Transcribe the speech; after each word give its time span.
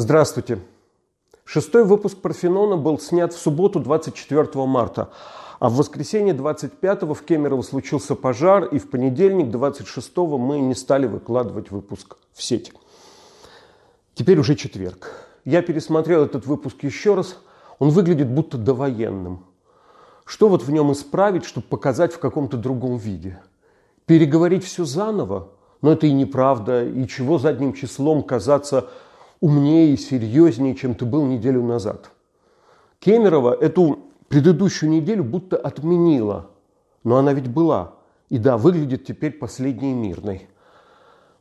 Здравствуйте. 0.00 0.60
Шестой 1.44 1.84
выпуск 1.84 2.16
Парфенона 2.22 2.78
был 2.78 2.98
снят 2.98 3.34
в 3.34 3.38
субботу 3.38 3.80
24 3.80 4.48
марта, 4.64 5.10
а 5.58 5.68
в 5.68 5.74
воскресенье 5.74 6.32
25 6.32 7.02
в 7.02 7.22
Кемерово 7.22 7.60
случился 7.60 8.14
пожар, 8.14 8.64
и 8.64 8.78
в 8.78 8.88
понедельник 8.88 9.50
26 9.50 10.16
мы 10.16 10.60
не 10.60 10.74
стали 10.74 11.06
выкладывать 11.06 11.70
выпуск 11.70 12.16
в 12.32 12.42
сеть. 12.42 12.72
Теперь 14.14 14.38
уже 14.38 14.54
четверг. 14.54 15.12
Я 15.44 15.60
пересмотрел 15.60 16.24
этот 16.24 16.46
выпуск 16.46 16.82
еще 16.82 17.14
раз. 17.14 17.36
Он 17.78 17.90
выглядит 17.90 18.30
будто 18.30 18.56
довоенным. 18.56 19.44
Что 20.24 20.48
вот 20.48 20.62
в 20.62 20.70
нем 20.72 20.92
исправить, 20.92 21.44
чтобы 21.44 21.66
показать 21.66 22.14
в 22.14 22.18
каком-то 22.20 22.56
другом 22.56 22.96
виде? 22.96 23.38
Переговорить 24.06 24.64
все 24.64 24.86
заново? 24.86 25.50
Но 25.82 25.92
это 25.92 26.06
и 26.06 26.12
неправда. 26.12 26.86
И 26.86 27.06
чего 27.06 27.36
задним 27.38 27.74
числом 27.74 28.22
казаться 28.22 28.88
умнее 29.40 29.94
и 29.94 29.96
серьезнее, 29.96 30.74
чем 30.74 30.94
ты 30.94 31.04
был 31.04 31.24
неделю 31.26 31.62
назад. 31.62 32.10
Кемерова 32.98 33.54
эту 33.54 34.00
предыдущую 34.28 34.90
неделю 34.90 35.24
будто 35.24 35.56
отменила, 35.56 36.50
но 37.02 37.16
она 37.16 37.32
ведь 37.32 37.48
была. 37.48 37.94
И 38.28 38.38
да, 38.38 38.56
выглядит 38.56 39.04
теперь 39.04 39.32
последней 39.32 39.92
мирной. 39.92 40.48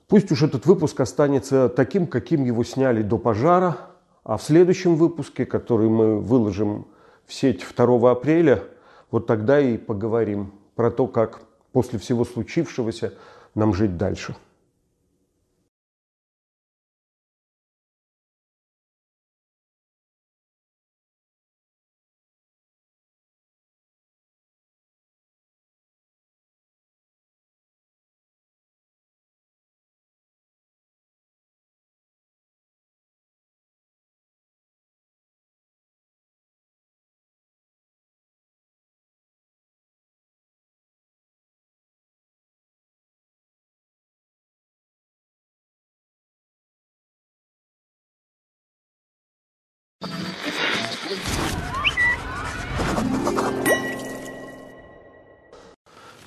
Пусть 0.08 0.32
уж 0.32 0.42
этот 0.42 0.66
выпуск 0.66 1.00
останется 1.02 1.70
таким, 1.70 2.08
каким 2.08 2.44
его 2.44 2.64
сняли 2.64 3.04
до 3.04 3.20
пожара, 3.20 3.78
а 4.24 4.38
в 4.38 4.44
следующем 4.44 4.96
выпуске, 4.96 5.46
который 5.46 5.88
мы 5.88 6.20
выложим 6.20 6.88
в 7.28 7.34
сеть 7.34 7.64
2 7.76 8.12
апреля, 8.12 8.64
вот 9.12 9.28
тогда 9.28 9.60
и 9.60 9.78
поговорим 9.78 10.52
про 10.76 10.90
то, 10.90 11.06
как 11.06 11.42
после 11.74 12.00
всего 12.00 12.26
случившегося 12.26 13.14
нам 13.54 13.74
жить 13.74 13.98
дальше. 13.98 14.36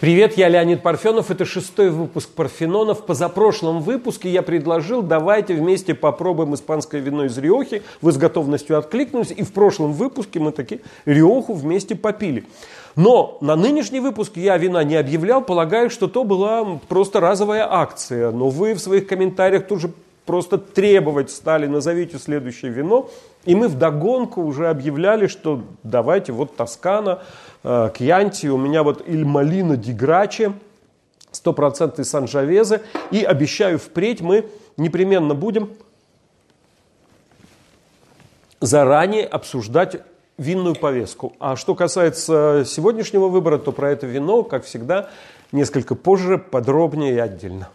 Привет, 0.02 0.36
я 0.36 0.48
Леонид 0.48 0.82
Парфенов. 0.82 1.30
Это 1.30 1.44
шестой 1.44 1.90
выпуск 1.90 2.28
Парфенона. 2.30 2.92
В 2.92 3.06
позапрошлом 3.06 3.80
выпуске 3.80 4.30
я 4.30 4.42
предложил, 4.42 5.00
давайте 5.00 5.54
вместе 5.54 5.94
попробуем 5.94 6.56
испанское 6.56 7.00
вино 7.00 7.26
из 7.26 7.38
Риохи. 7.38 7.84
Вы 8.00 8.10
с 8.10 8.16
готовностью 8.16 8.76
откликнулись. 8.76 9.30
И 9.30 9.44
в 9.44 9.52
прошлом 9.52 9.92
выпуске 9.92 10.40
мы 10.40 10.50
таки 10.50 10.80
Риоху 11.04 11.54
вместе 11.54 11.94
попили. 11.94 12.46
Но 12.96 13.38
на 13.40 13.54
нынешний 13.54 14.00
выпуск 14.00 14.32
я 14.34 14.58
вина 14.58 14.82
не 14.82 14.96
объявлял. 14.96 15.40
Полагаю, 15.40 15.88
что 15.88 16.08
то 16.08 16.24
была 16.24 16.80
просто 16.88 17.20
разовая 17.20 17.72
акция. 17.72 18.32
Но 18.32 18.48
вы 18.48 18.74
в 18.74 18.80
своих 18.80 19.06
комментариях 19.06 19.68
тут 19.68 19.82
же 19.82 19.92
просто 20.26 20.58
требовать 20.58 21.30
стали, 21.30 21.66
назовите 21.66 22.18
следующее 22.18 22.70
вино. 22.70 23.10
И 23.44 23.54
мы 23.54 23.68
вдогонку 23.68 24.42
уже 24.42 24.68
объявляли, 24.68 25.26
что 25.26 25.62
давайте 25.82 26.32
вот 26.32 26.56
Тоскана, 26.56 27.22
э, 27.64 27.90
Кьянти, 27.94 28.46
у 28.46 28.56
меня 28.56 28.82
вот 28.82 29.06
Иль 29.06 29.24
Малина 29.24 29.76
Ди 29.76 29.92
Грачи, 29.92 30.52
стопроцентный 31.32 32.04
Санжавезе. 32.04 32.82
И 33.10 33.22
обещаю 33.22 33.78
впредь 33.78 34.20
мы 34.20 34.46
непременно 34.76 35.34
будем 35.34 35.70
заранее 38.60 39.26
обсуждать 39.26 40.02
винную 40.38 40.76
повестку. 40.76 41.34
А 41.40 41.56
что 41.56 41.74
касается 41.74 42.64
сегодняшнего 42.66 43.28
выбора, 43.28 43.58
то 43.58 43.72
про 43.72 43.90
это 43.90 44.06
вино, 44.06 44.44
как 44.44 44.64
всегда, 44.64 45.10
несколько 45.50 45.94
позже, 45.94 46.38
подробнее 46.38 47.14
и 47.14 47.18
отдельно. 47.18 47.68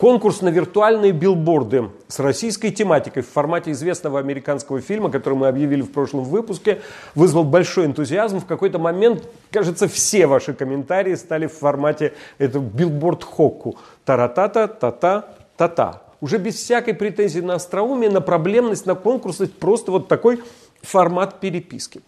Конкурс 0.00 0.40
на 0.40 0.48
виртуальные 0.48 1.12
билборды 1.12 1.90
с 2.08 2.20
российской 2.20 2.70
тематикой 2.70 3.22
в 3.22 3.28
формате 3.28 3.72
известного 3.72 4.18
американского 4.18 4.80
фильма, 4.80 5.10
который 5.10 5.34
мы 5.34 5.46
объявили 5.46 5.82
в 5.82 5.92
прошлом 5.92 6.24
выпуске, 6.24 6.80
вызвал 7.14 7.44
большой 7.44 7.84
энтузиазм. 7.84 8.40
В 8.40 8.46
какой-то 8.46 8.78
момент, 8.78 9.28
кажется, 9.50 9.88
все 9.88 10.26
ваши 10.26 10.54
комментарии 10.54 11.14
стали 11.16 11.48
в 11.48 11.52
формате 11.52 12.14
этого 12.38 12.62
билборд 12.62 13.22
хокку. 13.22 13.76
Таратата, 14.06 14.68
та-та, 14.68 15.34
та-та. 15.58 16.00
Уже 16.22 16.38
без 16.38 16.54
всякой 16.54 16.94
претензии 16.94 17.40
на 17.40 17.56
остроумие, 17.56 18.08
на 18.08 18.22
проблемность, 18.22 18.86
на 18.86 18.94
конкурсность, 18.94 19.52
просто 19.58 19.92
вот 19.92 20.08
такой 20.08 20.42
формат 20.80 21.40
переписки. 21.40 22.00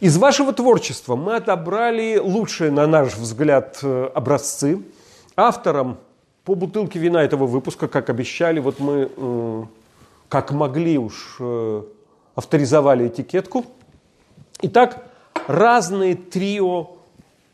Из 0.00 0.18
вашего 0.18 0.52
творчества 0.52 1.14
мы 1.14 1.36
отобрали 1.36 2.18
лучшие, 2.18 2.72
на 2.72 2.88
наш 2.88 3.14
взгляд, 3.14 3.78
э, 3.84 4.10
образцы. 4.16 4.82
Автором 5.36 5.98
по 6.44 6.54
бутылке 6.54 6.98
вина 6.98 7.22
этого 7.22 7.46
выпуска, 7.46 7.88
как 7.88 8.10
обещали, 8.10 8.60
вот 8.60 8.80
мы, 8.80 9.68
как 10.28 10.52
могли 10.52 10.96
уж, 10.98 11.36
э, 11.40 11.82
авторизовали 12.34 13.08
этикетку. 13.08 13.66
Итак, 14.62 15.04
разные 15.46 16.14
трио 16.14 16.90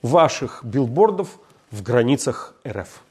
ваших 0.02 0.64
билбордов 0.64 1.38
в 1.70 1.82
границах 1.82 2.54
РФ. 2.66 3.02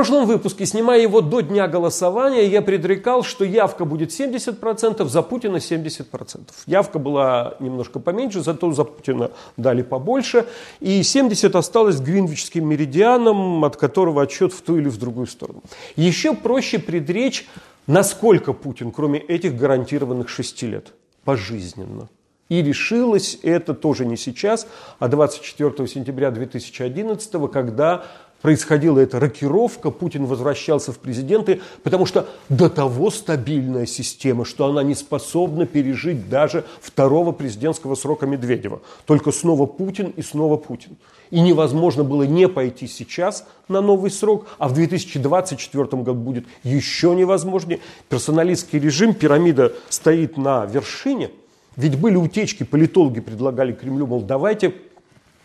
Прошлом 0.00 0.24
выпуске, 0.24 0.64
снимая 0.64 1.02
его 1.02 1.20
до 1.20 1.42
дня 1.42 1.68
голосования, 1.68 2.46
я 2.46 2.62
предрекал, 2.62 3.22
что 3.22 3.44
явка 3.44 3.84
будет 3.84 4.18
70%, 4.18 5.06
за 5.06 5.20
Путина 5.20 5.56
70%. 5.56 6.40
Явка 6.64 6.98
была 6.98 7.56
немножко 7.60 7.98
поменьше, 8.00 8.40
зато 8.40 8.72
за 8.72 8.84
Путина 8.84 9.30
дали 9.58 9.82
побольше. 9.82 10.46
И 10.80 11.02
70 11.02 11.54
осталось 11.54 12.00
гринвичским 12.00 12.66
меридианом, 12.66 13.62
от 13.62 13.76
которого 13.76 14.22
отчет 14.22 14.54
в 14.54 14.62
ту 14.62 14.78
или 14.78 14.88
в 14.88 14.96
другую 14.96 15.26
сторону. 15.26 15.62
Еще 15.96 16.32
проще 16.32 16.78
предречь, 16.78 17.46
насколько 17.86 18.54
Путин, 18.54 18.92
кроме 18.92 19.18
этих 19.18 19.54
гарантированных 19.54 20.30
6 20.30 20.62
лет, 20.62 20.94
пожизненно. 21.24 22.08
И 22.48 22.62
решилось 22.62 23.38
это 23.42 23.74
тоже 23.74 24.06
не 24.06 24.16
сейчас, 24.16 24.66
а 24.98 25.08
24 25.08 25.86
сентября 25.86 26.30
2011, 26.30 27.50
когда 27.52 28.06
происходила 28.42 28.98
эта 28.98 29.20
рокировка, 29.20 29.90
Путин 29.90 30.26
возвращался 30.26 30.92
в 30.92 30.98
президенты, 30.98 31.60
потому 31.82 32.06
что 32.06 32.28
до 32.48 32.68
того 32.68 33.10
стабильная 33.10 33.86
система, 33.86 34.44
что 34.44 34.66
она 34.66 34.82
не 34.82 34.94
способна 34.94 35.66
пережить 35.66 36.28
даже 36.28 36.64
второго 36.80 37.32
президентского 37.32 37.94
срока 37.94 38.26
Медведева. 38.26 38.80
Только 39.06 39.32
снова 39.32 39.66
Путин 39.66 40.12
и 40.16 40.22
снова 40.22 40.56
Путин. 40.56 40.96
И 41.30 41.40
невозможно 41.40 42.02
было 42.02 42.24
не 42.24 42.48
пойти 42.48 42.86
сейчас 42.86 43.46
на 43.68 43.80
новый 43.80 44.10
срок, 44.10 44.46
а 44.58 44.68
в 44.68 44.74
2024 44.74 45.84
году 46.02 46.14
будет 46.14 46.46
еще 46.64 47.14
невозможнее. 47.14 47.80
Персоналистский 48.08 48.80
режим, 48.80 49.14
пирамида 49.14 49.72
стоит 49.88 50.36
на 50.36 50.66
вершине. 50.66 51.30
Ведь 51.76 51.96
были 51.96 52.16
утечки, 52.16 52.64
политологи 52.64 53.20
предлагали 53.20 53.72
Кремлю, 53.72 54.06
мол, 54.06 54.22
давайте 54.22 54.74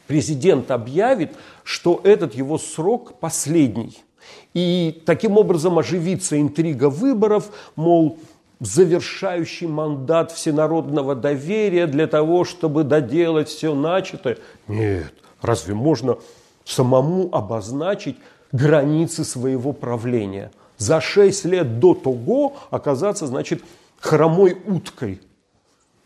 президент 0.07 0.71
объявит, 0.71 1.33
что 1.63 2.01
этот 2.03 2.35
его 2.35 2.57
срок 2.57 3.19
последний. 3.19 3.97
И 4.53 5.01
таким 5.05 5.37
образом 5.37 5.77
оживится 5.79 6.39
интрига 6.39 6.89
выборов, 6.89 7.49
мол, 7.75 8.17
завершающий 8.59 9.67
мандат 9.67 10.31
всенародного 10.31 11.15
доверия 11.15 11.87
для 11.87 12.07
того, 12.07 12.45
чтобы 12.45 12.83
доделать 12.83 13.49
все 13.49 13.75
начатое. 13.75 14.37
Нет, 14.67 15.13
разве 15.41 15.73
можно 15.73 16.17
самому 16.63 17.29
обозначить 17.33 18.17
границы 18.51 19.23
своего 19.23 19.73
правления? 19.73 20.51
За 20.77 20.99
шесть 21.01 21.45
лет 21.45 21.79
до 21.79 21.93
того 21.93 22.55
оказаться, 22.69 23.27
значит, 23.27 23.61
хромой 23.99 24.57
уткой. 24.65 25.21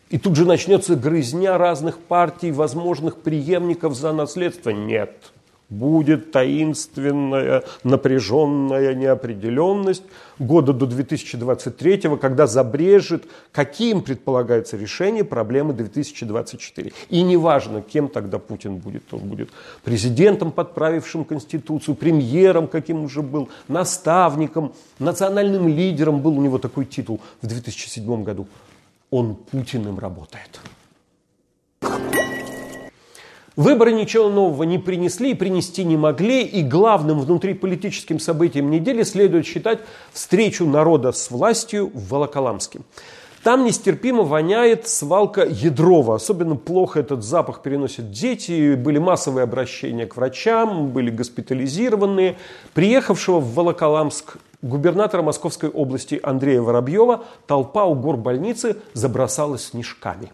И 0.09 0.17
тут 0.17 0.35
же 0.35 0.45
начнется 0.45 0.95
грызня 0.95 1.57
разных 1.57 1.99
партий, 1.99 2.51
возможных 2.51 3.17
преемников 3.17 3.95
за 3.95 4.11
наследство. 4.11 4.71
Нет 4.71 5.31
будет 5.69 6.31
таинственная, 6.31 7.63
напряженная 7.83 8.95
неопределенность 8.95 10.03
года 10.39 10.73
до 10.73 10.87
2023, 10.87 12.17
когда 12.19 12.47
забрежет, 12.47 13.25
каким 13.51 14.01
предполагается 14.01 14.77
решение 14.77 15.23
проблемы 15.23 15.73
2024. 15.73 16.91
И 17.09 17.21
неважно, 17.21 17.81
кем 17.81 18.07
тогда 18.07 18.39
Путин 18.39 18.77
будет. 18.77 19.03
Он 19.13 19.19
будет 19.21 19.49
президентом, 19.83 20.51
подправившим 20.51 21.23
Конституцию, 21.23 21.95
премьером, 21.95 22.67
каким 22.67 23.03
уже 23.03 23.21
был, 23.21 23.49
наставником, 23.67 24.73
национальным 24.97 25.67
лидером 25.67 26.21
был 26.21 26.37
у 26.37 26.41
него 26.41 26.57
такой 26.57 26.85
титул 26.85 27.19
в 27.41 27.47
2007 27.47 28.23
году. 28.23 28.47
Он 29.11 29.35
Путиным 29.35 29.97
работает. 29.99 30.59
Выборы 33.55 33.91
ничего 33.91 34.29
нового 34.29 34.63
не 34.63 34.77
принесли 34.77 35.31
и 35.31 35.33
принести 35.33 35.83
не 35.83 35.97
могли, 35.97 36.43
и 36.43 36.63
главным 36.63 37.19
внутриполитическим 37.19 38.17
событием 38.17 38.71
недели 38.71 39.03
следует 39.03 39.45
считать 39.45 39.79
встречу 40.13 40.65
народа 40.65 41.11
с 41.11 41.29
властью 41.29 41.91
в 41.93 42.07
Волоколамске. 42.07 42.79
Там 43.43 43.63
нестерпимо 43.63 44.23
воняет 44.23 44.87
свалка 44.87 45.45
Ядрова. 45.45 46.15
Особенно 46.15 46.55
плохо 46.55 46.99
этот 46.99 47.23
запах 47.23 47.61
переносят 47.61 48.11
дети. 48.11 48.75
Были 48.75 48.97
массовые 48.97 49.43
обращения 49.43 50.05
к 50.05 50.17
врачам, 50.17 50.89
были 50.89 51.09
госпитализированные. 51.09 52.37
Приехавшего 52.73 53.39
в 53.39 53.53
Волоколамск 53.53 54.37
губернатора 54.61 55.21
Московской 55.21 55.69
области 55.69 56.19
Андрея 56.21 56.61
Воробьева 56.61 57.23
толпа 57.47 57.85
у 57.85 57.95
гор 57.95 58.17
больницы 58.17 58.75
забросала 58.93 59.57
снежками. 59.57 60.31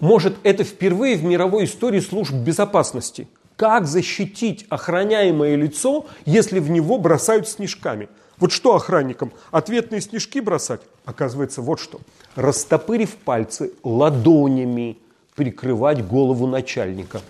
Может, 0.00 0.36
это 0.42 0.64
впервые 0.64 1.16
в 1.16 1.24
мировой 1.24 1.64
истории 1.64 2.00
служб 2.00 2.32
безопасности. 2.32 3.28
Как 3.56 3.86
защитить 3.86 4.66
охраняемое 4.68 5.56
лицо, 5.56 6.06
если 6.24 6.60
в 6.60 6.70
него 6.70 6.98
бросают 6.98 7.48
снежками? 7.48 8.08
Вот 8.38 8.52
что 8.52 8.76
охранникам? 8.76 9.32
Ответные 9.50 10.00
снежки 10.00 10.40
бросать? 10.40 10.80
Оказывается, 11.04 11.60
вот 11.60 11.80
что. 11.80 12.00
Растопырив 12.36 13.16
пальцы 13.16 13.72
ладонями, 13.82 14.98
прикрывать 15.34 16.06
голову 16.06 16.46
начальника. 16.46 17.20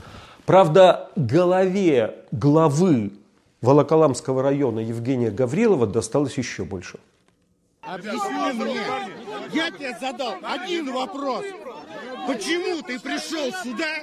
Правда, 0.45 1.11
голове 1.17 2.17
главы 2.31 3.13
Волоколамского 3.63 4.43
района 4.43 4.81
Евгения 4.81 5.31
Гаврилова 5.31 5.87
досталось 5.87 6.37
еще 6.37 6.65
больше. 6.65 6.99
Объясни 7.81 8.53
мне, 8.53 8.81
я 9.55 9.71
тебе 9.71 9.97
задал 9.99 10.35
один 10.43 10.93
вопрос. 10.93 11.45
Почему 12.29 12.83
ты 12.83 13.01
пришел 13.01 13.51
сюда 13.65 14.01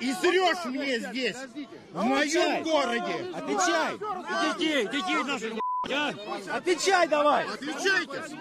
и 0.00 0.10
срешь 0.14 0.64
мне 0.64 0.98
здесь, 0.98 1.36
в 1.92 2.02
моем 2.04 2.62
городе? 2.62 3.30
Отвечай! 3.34 3.98
Детей, 4.58 4.84
детей 4.86 5.22
наших, 5.22 5.52
а? 5.92 6.56
Отвечай 6.56 7.06
давай! 7.06 7.44
Отвечайте! 7.44 8.34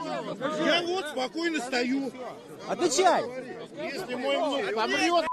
Я 0.66 0.84
вот 0.88 1.08
спокойно 1.08 1.60
стою. 1.60 2.14
Отвечай! 2.70 3.24
Если 3.76 4.16
мой 4.16 4.38
внук 4.38 4.74
помрет, 4.74 5.26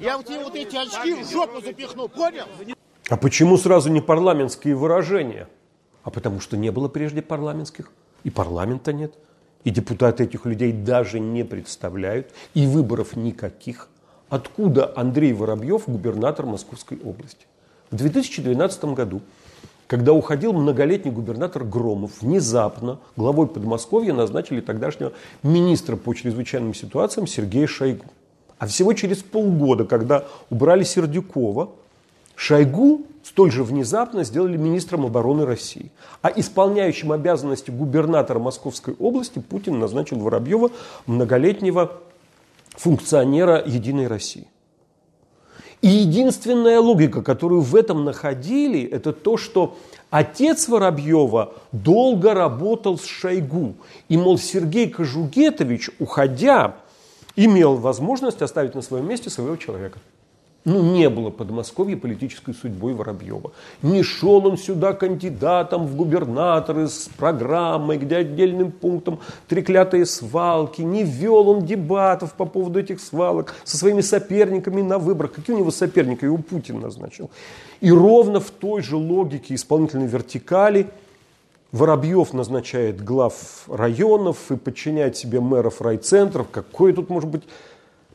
я 0.00 0.16
вот 0.16 0.26
тебе 0.26 0.42
вот 0.42 0.56
эти 0.56 0.74
очки 0.74 1.14
в 1.14 1.30
жопу 1.30 1.60
запихну, 1.60 2.08
понял? 2.08 2.46
А 3.08 3.16
почему 3.16 3.58
сразу 3.58 3.90
не 3.90 4.00
парламентские 4.00 4.74
выражения? 4.74 5.48
А 6.02 6.10
потому 6.10 6.40
что 6.40 6.56
не 6.56 6.70
было 6.72 6.88
прежде 6.88 7.22
парламентских, 7.22 7.92
и 8.24 8.30
парламента 8.30 8.92
нет– 8.92 9.14
и 9.64 9.70
депутаты 9.70 10.24
этих 10.24 10.46
людей 10.46 10.72
даже 10.72 11.20
не 11.20 11.44
представляют, 11.44 12.30
и 12.54 12.66
выборов 12.66 13.16
никаких. 13.16 13.88
Откуда 14.28 14.92
Андрей 14.94 15.32
Воробьев 15.32 15.84
губернатор 15.86 16.46
Московской 16.46 16.98
области? 17.02 17.46
В 17.90 17.96
2012 17.96 18.84
году, 18.86 19.22
когда 19.86 20.12
уходил 20.12 20.52
многолетний 20.52 21.10
губернатор 21.10 21.64
Громов, 21.64 22.20
внезапно 22.20 22.98
главой 23.16 23.46
Подмосковья 23.46 24.12
назначили 24.12 24.60
тогдашнего 24.60 25.12
министра 25.42 25.96
по 25.96 26.12
чрезвычайным 26.12 26.74
ситуациям 26.74 27.26
Сергея 27.26 27.66
Шойгу. 27.66 28.04
А 28.58 28.66
всего 28.66 28.92
через 28.92 29.18
полгода, 29.18 29.84
когда 29.84 30.24
убрали 30.50 30.82
Сердюкова, 30.82 31.70
Шойгу 32.34 33.06
столь 33.28 33.52
же 33.52 33.62
внезапно 33.62 34.24
сделали 34.24 34.56
министром 34.56 35.04
обороны 35.04 35.44
России. 35.44 35.90
А 36.22 36.32
исполняющим 36.34 37.12
обязанности 37.12 37.70
губернатора 37.70 38.38
Московской 38.38 38.94
области 38.98 39.38
Путин 39.38 39.78
назначил 39.78 40.18
Воробьева, 40.18 40.70
многолетнего 41.06 41.92
функционера 42.70 43.62
«Единой 43.64 44.06
России». 44.06 44.46
И 45.82 45.88
единственная 45.88 46.80
логика, 46.80 47.22
которую 47.22 47.60
в 47.60 47.76
этом 47.76 48.04
находили, 48.04 48.82
это 48.82 49.12
то, 49.12 49.36
что 49.36 49.76
отец 50.10 50.66
Воробьева 50.66 51.52
долго 51.70 52.34
работал 52.34 52.98
с 52.98 53.04
Шойгу. 53.04 53.74
И, 54.08 54.16
мол, 54.16 54.38
Сергей 54.38 54.88
Кожугетович, 54.88 55.90
уходя, 56.00 56.76
имел 57.36 57.76
возможность 57.76 58.42
оставить 58.42 58.74
на 58.74 58.82
своем 58.82 59.06
месте 59.06 59.30
своего 59.30 59.56
человека 59.56 60.00
ну, 60.68 60.82
не 60.82 61.08
было 61.08 61.30
Подмосковья 61.30 61.96
политической 61.96 62.54
судьбой 62.54 62.92
Воробьева. 62.92 63.52
Не 63.82 64.02
шел 64.02 64.46
он 64.46 64.58
сюда 64.58 64.92
кандидатом 64.92 65.86
в 65.86 65.96
губернаторы 65.96 66.88
с 66.88 67.08
программой, 67.16 67.96
где 67.96 68.16
отдельным 68.16 68.70
пунктом 68.70 69.20
треклятые 69.48 70.04
свалки. 70.04 70.82
Не 70.82 71.04
вел 71.04 71.48
он 71.48 71.64
дебатов 71.64 72.34
по 72.34 72.44
поводу 72.44 72.78
этих 72.78 73.00
свалок 73.00 73.54
со 73.64 73.76
своими 73.78 74.02
соперниками 74.02 74.82
на 74.82 74.98
выборах. 74.98 75.32
Какие 75.32 75.56
у 75.56 75.58
него 75.58 75.70
соперники? 75.70 76.24
Его 76.24 76.36
Путин 76.36 76.80
назначил. 76.80 77.30
И 77.80 77.90
ровно 77.90 78.38
в 78.38 78.50
той 78.50 78.82
же 78.82 78.96
логике 78.96 79.54
исполнительной 79.54 80.06
вертикали 80.06 80.88
Воробьев 81.70 82.32
назначает 82.32 83.04
глав 83.04 83.64
районов 83.68 84.50
и 84.50 84.56
подчиняет 84.56 85.16
себе 85.16 85.40
мэров 85.40 85.82
райцентров. 85.82 86.48
Какое 86.50 86.94
тут 86.94 87.10
может 87.10 87.28
быть 87.28 87.42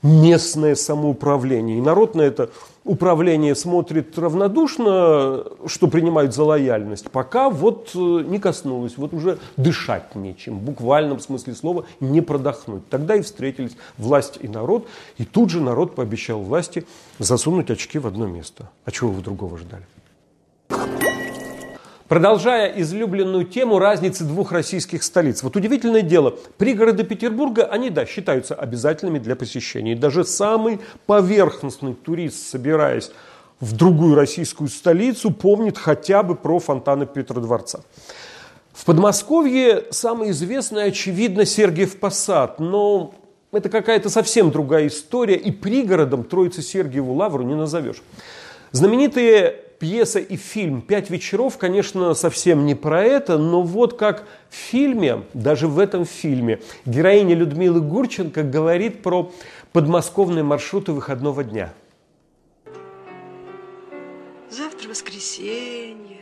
местное 0.04 0.76
самоуправление. 0.76 1.78
И 1.78 1.82
народ 1.82 2.14
на 2.14 2.22
это 2.22 2.50
управление 2.84 3.56
смотрит 3.56 4.18
равнодушно, 4.20 5.46
что 5.66 5.88
принимают 5.88 6.36
за 6.36 6.44
лояльность, 6.44 7.10
пока 7.10 7.50
вот 7.50 7.92
э, 7.96 7.98
не 7.98 8.40
коснулось, 8.40 8.98
вот 8.98 9.14
уже 9.14 9.40
дышать 9.56 10.16
нечем, 10.16 10.60
в 10.60 10.64
буквальном 10.64 11.20
смысле 11.20 11.56
слова 11.56 11.86
не 12.02 12.22
продохнуть. 12.22 12.88
Тогда 12.90 13.16
и 13.16 13.22
встретились 13.22 13.78
власть 13.98 14.38
и 14.42 14.48
народ, 14.48 14.88
и 15.18 15.24
тут 15.24 15.50
же 15.50 15.62
народ 15.62 15.96
пообещал 15.96 16.42
власти 16.42 16.86
засунуть 17.20 17.72
очки 17.72 17.98
в 17.98 18.06
одно 18.06 18.28
место. 18.28 18.70
А 18.86 18.92
чего 18.92 19.12
вы 19.12 19.22
другого 19.22 19.58
ждали? 19.58 19.86
Продолжая 22.14 22.72
излюбленную 22.80 23.44
тему 23.44 23.80
разницы 23.80 24.24
двух 24.24 24.52
российских 24.52 25.02
столиц. 25.02 25.42
Вот 25.42 25.56
удивительное 25.56 26.04
дело, 26.04 26.36
пригороды 26.60 27.04
Петербурга, 27.04 27.66
они, 27.66 27.90
да, 27.90 28.06
считаются 28.06 28.54
обязательными 28.54 29.18
для 29.18 29.36
посещения. 29.36 29.94
И 29.94 29.96
даже 29.96 30.24
самый 30.24 30.80
поверхностный 31.08 31.96
турист, 31.96 32.52
собираясь 32.52 33.10
в 33.60 33.76
другую 33.76 34.14
российскую 34.14 34.68
столицу, 34.68 35.32
помнит 35.32 35.80
хотя 35.80 36.22
бы 36.22 36.36
про 36.36 36.60
фонтаны 36.60 37.08
Петродворца. 37.08 37.84
В 38.74 38.86
Подмосковье 38.86 39.86
самый 39.90 40.30
известный, 40.30 40.84
очевидно, 40.84 41.48
Сергиев 41.48 41.98
Посад, 42.00 42.60
но 42.60 43.16
это 43.52 43.70
какая-то 43.70 44.12
совсем 44.12 44.52
другая 44.52 44.86
история, 44.86 45.36
и 45.36 45.50
пригородом 45.50 46.26
Троицы 46.26 46.62
Сергиеву 46.62 47.16
Лавру 47.16 47.42
не 47.42 47.56
назовешь. 47.56 48.04
Знаменитые 48.72 49.64
пьеса 49.84 50.20
и 50.20 50.38
фильм 50.38 50.82
«Пять 50.82 51.10
вечеров», 51.10 51.58
конечно, 51.58 52.14
совсем 52.14 52.66
не 52.66 52.74
про 52.74 53.04
это, 53.04 53.38
но 53.38 53.62
вот 53.64 53.98
как 53.98 54.26
в 54.50 54.56
фильме, 54.56 55.24
даже 55.34 55.68
в 55.68 55.78
этом 55.78 56.06
фильме, 56.06 56.62
героиня 56.86 57.36
Людмилы 57.36 57.82
Гурченко 57.82 58.44
говорит 58.44 59.04
про 59.04 59.30
подмосковные 59.74 60.46
маршруты 60.46 60.94
выходного 60.94 61.44
дня. 61.44 61.74
Завтра 64.50 64.88
воскресенье. 64.88 66.22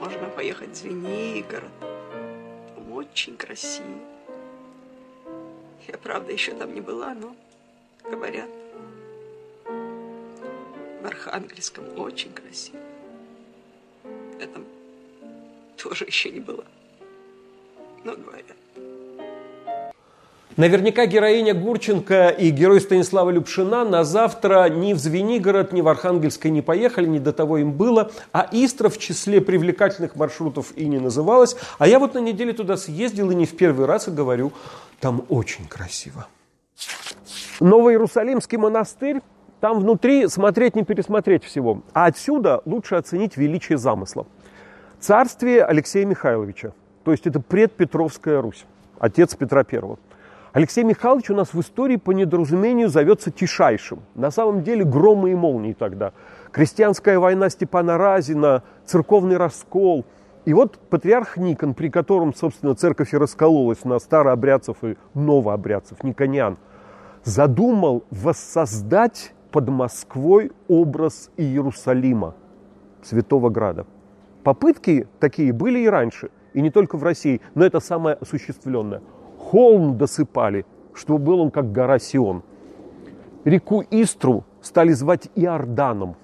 можно 0.00 0.26
поехать 0.34 0.70
в 0.70 0.76
Звенигород. 0.76 1.68
Очень 2.94 3.36
красиво. 3.36 3.84
Я, 5.86 5.98
правда, 6.02 6.32
еще 6.32 6.52
там 6.52 6.72
не 6.74 6.80
была, 6.80 7.14
но 7.14 7.36
говорят, 8.10 8.48
в 11.04 11.06
Архангельском 11.06 11.84
очень 11.98 12.32
красиво. 12.32 12.78
Я 14.40 14.46
там 14.46 14.64
тоже 15.76 16.06
еще 16.06 16.30
не 16.30 16.40
была. 16.40 16.64
Но 18.04 18.16
говорят. 18.16 18.56
Наверняка 20.56 21.04
героиня 21.04 21.52
Гурченко 21.52 22.28
и 22.28 22.50
герой 22.50 22.80
Станислава 22.80 23.30
Любшина 23.30 23.84
на 23.84 24.04
завтра 24.04 24.68
ни 24.70 24.94
в 24.94 24.98
Звенигород, 24.98 25.72
ни 25.72 25.82
в 25.82 25.88
Архангельское 25.88 26.50
не 26.50 26.62
поехали, 26.62 27.06
не 27.06 27.18
до 27.18 27.32
того 27.32 27.58
им 27.58 27.72
было. 27.72 28.10
А 28.32 28.48
Истра 28.52 28.88
в 28.88 28.96
числе 28.96 29.42
привлекательных 29.42 30.16
маршрутов 30.16 30.72
и 30.76 30.86
не 30.86 31.00
называлась. 31.00 31.56
А 31.78 31.86
я 31.86 31.98
вот 31.98 32.14
на 32.14 32.20
неделе 32.20 32.54
туда 32.54 32.78
съездил 32.78 33.30
и 33.30 33.34
не 33.34 33.44
в 33.44 33.56
первый 33.56 33.84
раз 33.86 34.08
и 34.08 34.10
говорю, 34.10 34.52
там 35.00 35.26
очень 35.28 35.66
красиво. 35.66 36.28
Новый 37.60 37.94
Иерусалимский 37.94 38.56
монастырь 38.56 39.20
там 39.64 39.80
внутри 39.80 40.28
смотреть 40.28 40.76
не 40.76 40.82
пересмотреть 40.82 41.42
всего. 41.42 41.80
А 41.94 42.04
отсюда 42.04 42.60
лучше 42.66 42.96
оценить 42.96 43.38
величие 43.38 43.78
замысла. 43.78 44.26
Царствие 45.00 45.64
Алексея 45.64 46.04
Михайловича. 46.04 46.72
То 47.02 47.12
есть 47.12 47.26
это 47.26 47.40
предпетровская 47.40 48.42
Русь. 48.42 48.66
Отец 48.98 49.34
Петра 49.34 49.64
Первого. 49.64 49.98
Алексей 50.52 50.84
Михайлович 50.84 51.30
у 51.30 51.34
нас 51.34 51.54
в 51.54 51.60
истории 51.62 51.96
по 51.96 52.10
недоразумению 52.10 52.90
зовется 52.90 53.30
Тишайшим. 53.30 54.00
На 54.14 54.30
самом 54.30 54.64
деле 54.64 54.84
громы 54.84 55.30
и 55.30 55.34
молнии 55.34 55.72
тогда. 55.72 56.12
Крестьянская 56.52 57.18
война 57.18 57.48
Степана 57.48 57.96
Разина, 57.96 58.64
церковный 58.84 59.38
раскол. 59.38 60.04
И 60.44 60.52
вот 60.52 60.76
патриарх 60.90 61.38
Никон, 61.38 61.72
при 61.72 61.88
котором, 61.88 62.34
собственно, 62.34 62.74
церковь 62.74 63.14
и 63.14 63.16
раскололась 63.16 63.82
на 63.86 63.98
старообрядцев 63.98 64.76
и 64.84 64.98
новообрядцев, 65.14 66.04
никонян, 66.04 66.58
задумал 67.24 68.04
воссоздать 68.10 69.33
под 69.54 69.68
Москвой 69.68 70.50
образ 70.66 71.30
Иерусалима, 71.36 72.34
Святого 73.04 73.50
Града. 73.50 73.86
Попытки 74.42 75.06
такие 75.20 75.52
были 75.52 75.78
и 75.78 75.86
раньше, 75.86 76.30
и 76.54 76.60
не 76.60 76.72
только 76.72 76.96
в 76.96 77.04
России, 77.04 77.40
но 77.54 77.64
это 77.64 77.78
самое 77.78 78.16
осуществленное– 78.16 79.00
холм 79.38 79.96
досыпали, 79.96 80.66
чтобы 80.92 81.24
был 81.26 81.38
он 81.38 81.52
как 81.52 81.70
гора 81.70 82.00
Сион. 82.00 82.42
Реку 83.44 83.84
Истру 83.92 84.42
стали 84.60 84.90
звать 84.90 85.30
Иорданом. 85.36 86.16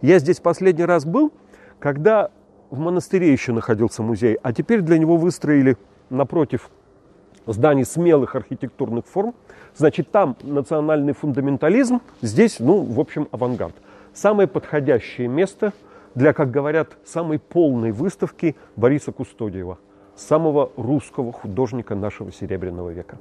Я 0.00 0.20
здесь 0.20 0.38
последний 0.38 0.84
раз 0.84 1.04
был, 1.04 1.32
когда 1.80 2.30
в 2.70 2.78
монастыре 2.78 3.32
еще 3.32 3.52
находился 3.52 4.04
музей, 4.04 4.38
а 4.44 4.52
теперь 4.52 4.82
для 4.82 4.98
него 4.98 5.16
выстроили 5.16 5.76
напротив 6.08 6.70
зданий 7.46 7.84
смелых 7.84 8.34
архитектурных 8.34 9.06
форм. 9.06 9.34
Значит, 9.74 10.10
там 10.10 10.36
национальный 10.42 11.12
фундаментализм, 11.12 12.00
здесь, 12.22 12.60
ну, 12.60 12.82
в 12.82 12.98
общем, 13.00 13.28
авангард. 13.30 13.74
Самое 14.12 14.48
подходящее 14.48 15.28
место 15.28 15.72
для, 16.14 16.32
как 16.32 16.50
говорят, 16.50 16.96
самой 17.04 17.38
полной 17.38 17.92
выставки 17.92 18.56
Бориса 18.76 19.12
Кустодиева– 19.12 19.78
самого 20.16 20.72
русского 20.76 21.32
художника 21.32 21.94
нашего 21.94 22.32
Серебряного 22.32 22.90
века. 22.90 23.18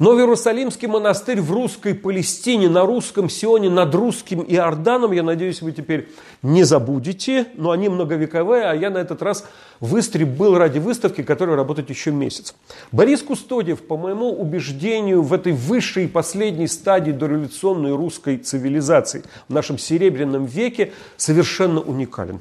Новый 0.00 0.22
Иерусалимский 0.22 0.88
монастырь 0.88 1.42
в 1.42 1.52
русской 1.52 1.94
Палестине, 1.94 2.70
на 2.70 2.86
русском 2.86 3.28
Сионе, 3.28 3.68
над 3.68 3.94
русским 3.94 4.40
Иорданом, 4.40 5.12
я 5.12 5.22
надеюсь, 5.22 5.60
вы 5.60 5.72
теперь 5.72 6.08
не 6.42 6.64
забудете, 6.64 7.48
но 7.54 7.70
они 7.70 7.90
многовековые, 7.90 8.64
а 8.64 8.74
я 8.74 8.88
на 8.88 8.96
этот 8.96 9.20
раз 9.20 9.44
в 9.78 9.98
Истре 9.98 10.24
был 10.24 10.56
ради 10.56 10.78
выставки, 10.78 11.22
которая 11.22 11.54
работает 11.54 11.90
еще 11.90 12.12
месяц. 12.12 12.54
Борис 12.92 13.20
Кустодиев, 13.20 13.82
по 13.82 13.98
моему 13.98 14.30
убеждению, 14.30 15.20
в 15.20 15.34
этой 15.34 15.52
высшей 15.52 16.04
и 16.04 16.08
последней 16.08 16.66
стадии 16.66 17.12
дореволюционной 17.12 17.94
русской 17.94 18.38
цивилизации 18.38 19.22
в 19.48 19.52
нашем 19.52 19.76
Серебряном 19.76 20.46
веке 20.46 20.94
совершенно 21.18 21.82
уникален. 21.82 22.40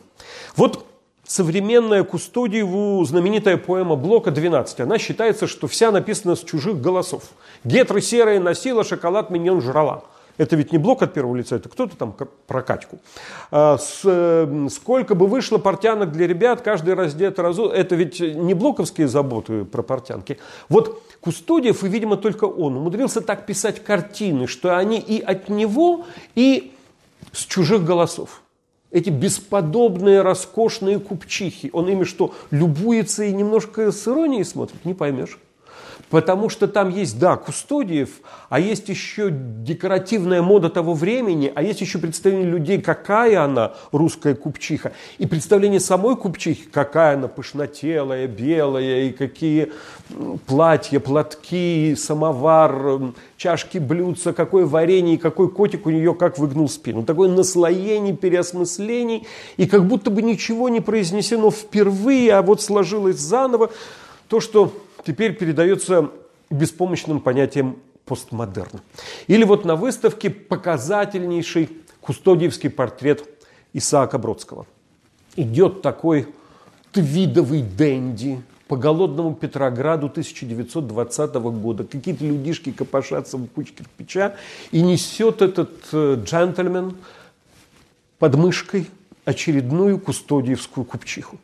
Вот 0.56 0.86
современная 1.30 2.04
Кустодиеву 2.04 3.06
знаменитая 3.06 3.58
поэма 3.58 3.96
Блока 3.96 4.32
12. 4.32 4.80
Она 4.80 4.98
считается, 4.98 5.46
что 5.46 5.68
вся 5.68 5.92
написана 5.92 6.36
с 6.36 6.44
чужих 6.44 6.82
голосов. 6.82 7.24
Гетры 7.64 8.02
серая 8.02 8.40
носила, 8.40 8.84
шоколад 8.84 9.30
миньон 9.30 9.62
жрала. 9.62 10.04
Это 10.38 10.56
ведь 10.56 10.72
не 10.72 10.80
блок 10.80 11.04
от 11.04 11.14
первого 11.14 11.36
лица, 11.36 11.58
это 11.58 11.70
кто-то 11.70 11.96
там 11.98 12.16
про 12.48 12.62
Катьку. 12.64 12.98
А, 13.52 13.78
с, 13.78 14.02
э, 14.06 14.68
сколько 14.72 15.14
бы 15.14 15.28
вышло 15.28 15.60
портянок 15.60 16.12
для 16.12 16.26
ребят, 16.26 16.62
каждый 16.62 16.96
раздет 16.96 17.38
разу. 17.38 17.68
Это 17.68 17.96
ведь 17.96 18.20
не 18.20 18.56
блоковские 18.56 19.08
заботы 19.08 19.66
про 19.66 19.84
портянки. 19.84 20.40
Вот 20.68 21.04
Кустодиев, 21.20 21.84
и, 21.84 21.88
видимо, 21.90 22.18
только 22.18 22.46
он 22.46 22.78
умудрился 22.78 23.22
так 23.22 23.46
писать 23.46 23.84
картины, 23.84 24.48
что 24.48 24.76
они 24.76 24.98
и 25.00 25.22
от 25.22 25.50
него, 25.50 26.06
и 26.34 26.74
с 27.34 27.46
чужих 27.46 27.84
голосов 27.84 28.42
эти 28.92 29.10
бесподобные, 29.10 30.22
роскошные 30.22 31.00
купчихи. 31.00 31.70
Он 31.74 31.88
ими 31.90 32.04
что, 32.04 32.34
любуется 32.52 33.24
и 33.24 33.34
немножко 33.34 33.92
с 33.92 34.08
иронией 34.08 34.44
смотрит? 34.44 34.84
Не 34.86 34.94
поймешь. 34.94 35.40
Потому 36.10 36.50
что 36.50 36.68
там 36.68 36.90
есть, 36.90 37.20
да, 37.20 37.38
Кустодиев, 37.38 38.10
а 38.50 38.60
есть 38.60 38.90
еще 38.90 39.30
декоративная 39.32 40.42
мода 40.42 40.70
того 40.70 40.94
времени, 40.94 41.52
а 41.54 41.62
есть 41.62 41.82
еще 41.82 42.00
представление 42.00 42.50
людей, 42.50 42.82
какая 42.82 43.44
она, 43.44 43.74
русская 43.92 44.34
купчиха, 44.34 44.92
и 45.20 45.28
представление 45.28 45.80
самой 45.80 46.16
купчихи, 46.18 46.64
какая 46.72 47.14
она 47.14 47.28
пышнотелая, 47.28 48.28
белая, 48.28 49.04
и 49.04 49.12
какие 49.12 49.72
платья, 50.48 51.00
платки, 51.00 51.96
самовар, 51.96 53.14
чашки, 53.38 53.78
блюдца, 53.78 54.34
какое 54.34 54.66
варенье, 54.66 55.14
и 55.14 55.18
какой 55.18 55.50
котик 55.52 55.86
у 55.86 55.92
нее 55.92 56.16
как 56.16 56.40
выгнул 56.40 56.70
спину. 56.70 57.04
Такое 57.04 57.30
наслоение, 57.30 58.16
переосмыслений, 58.16 59.28
и 59.58 59.68
как 59.68 59.86
будто 59.86 60.10
бы 60.10 60.24
ничего 60.24 60.70
не 60.70 60.82
произнесено 60.82 61.52
впервые, 61.52 62.34
а 62.34 62.42
вот 62.42 62.64
сложилось 62.64 63.20
заново. 63.20 63.70
То, 64.28 64.40
что 64.40 64.74
теперь 65.06 65.36
передается 65.36 66.12
беспомощным 66.50 67.20
понятием 67.20 67.78
постмодерн. 68.06 68.82
Или 69.28 69.44
вот 69.44 69.66
на 69.66 69.76
выставке 69.76 70.30
показательнейший 70.30 71.70
кустодиевский 72.02 72.70
портрет 72.70 73.24
Исаака 73.74 74.18
Бродского. 74.18 74.66
Идет 75.36 75.82
такой 75.82 76.28
твидовый 76.92 77.62
денди 77.62 78.42
по 78.68 78.78
голодному 78.78 79.36
Петрограду 79.36 80.08
1920 80.08 81.36
года. 81.36 81.84
Какие-то 81.84 82.26
людишки 82.26 82.72
копошатся 82.72 83.38
в 83.38 83.48
куче 83.48 83.74
кирпича 83.74 84.36
и 84.72 84.82
несет 84.82 85.42
этот 85.42 85.72
э, 85.92 86.22
джентльмен 86.24 86.96
под 88.18 88.36
мышкой 88.36 88.88
очередную 89.26 90.00
кустодиевскую 90.00 90.86
купчиху. 90.86 91.40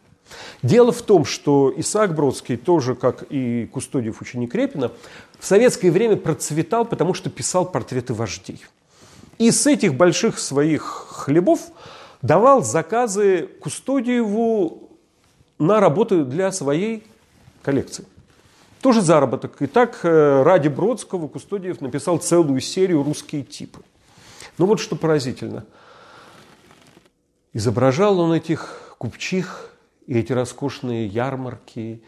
Дело 0.61 0.91
в 0.91 1.01
том, 1.01 1.25
что 1.25 1.73
Исаак 1.75 2.15
Бродский, 2.15 2.57
тоже 2.57 2.95
как 2.95 3.25
и 3.29 3.67
Кустодиев 3.71 4.21
ученик 4.21 4.55
Репина, 4.55 4.91
в 5.39 5.45
советское 5.45 5.91
время 5.91 6.17
процветал, 6.17 6.85
потому 6.85 7.13
что 7.13 7.29
писал 7.29 7.65
портреты 7.65 8.13
вождей. 8.13 8.63
И 9.37 9.51
с 9.51 9.67
этих 9.67 9.95
больших 9.95 10.39
своих 10.39 11.07
хлебов 11.09 11.59
давал 12.21 12.63
заказы 12.63 13.49
Кустодиеву 13.61 14.89
на 15.59 15.79
работу 15.79 16.25
для 16.25 16.51
своей 16.51 17.03
коллекции. 17.61 18.05
Тоже 18.81 19.01
заработок. 19.01 19.61
И 19.61 19.67
так 19.67 19.99
э, 20.03 20.43
ради 20.43 20.67
Бродского 20.67 21.27
Кустодиев 21.27 21.81
написал 21.81 22.17
целую 22.19 22.61
серию 22.61 23.03
«Русские 23.03 23.43
типы». 23.43 23.81
Но 24.57 24.65
вот 24.65 24.79
что 24.79 24.95
поразительно. 24.95 25.65
Изображал 27.53 28.19
он 28.19 28.33
этих 28.33 28.95
купчих 28.97 29.74
и 30.07 30.17
эти 30.17 30.33
роскошные 30.33 31.07
ярмарки, 31.07 32.01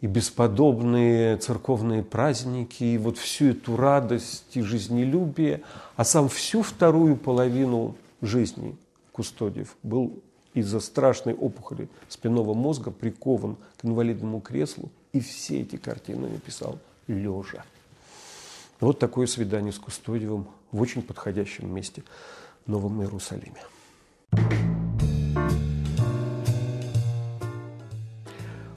и 0.00 0.06
бесподобные 0.06 1.36
церковные 1.36 2.02
праздники, 2.02 2.82
и 2.82 2.98
вот 2.98 3.18
всю 3.18 3.50
эту 3.50 3.76
радость 3.76 4.56
и 4.56 4.62
жизнелюбие, 4.62 5.62
а 5.94 6.04
сам 6.04 6.28
всю 6.28 6.62
вторую 6.62 7.16
половину 7.16 7.94
жизни 8.20 8.76
Кустодиев 9.12 9.76
был 9.82 10.20
из-за 10.54 10.80
страшной 10.80 11.34
опухоли 11.34 11.88
спинного 12.08 12.52
мозга 12.52 12.90
прикован 12.90 13.56
к 13.80 13.84
инвалидному 13.84 14.40
креслу, 14.40 14.90
и 15.12 15.20
все 15.20 15.60
эти 15.60 15.76
картины 15.76 16.28
написал 16.28 16.78
лежа. 17.06 17.64
Вот 18.80 18.98
такое 18.98 19.28
свидание 19.28 19.72
с 19.72 19.78
Кустодиевым 19.78 20.48
в 20.72 20.80
очень 20.80 21.02
подходящем 21.02 21.72
месте 21.72 22.02
Новом 22.66 23.00
Иерусалиме. 23.02 23.62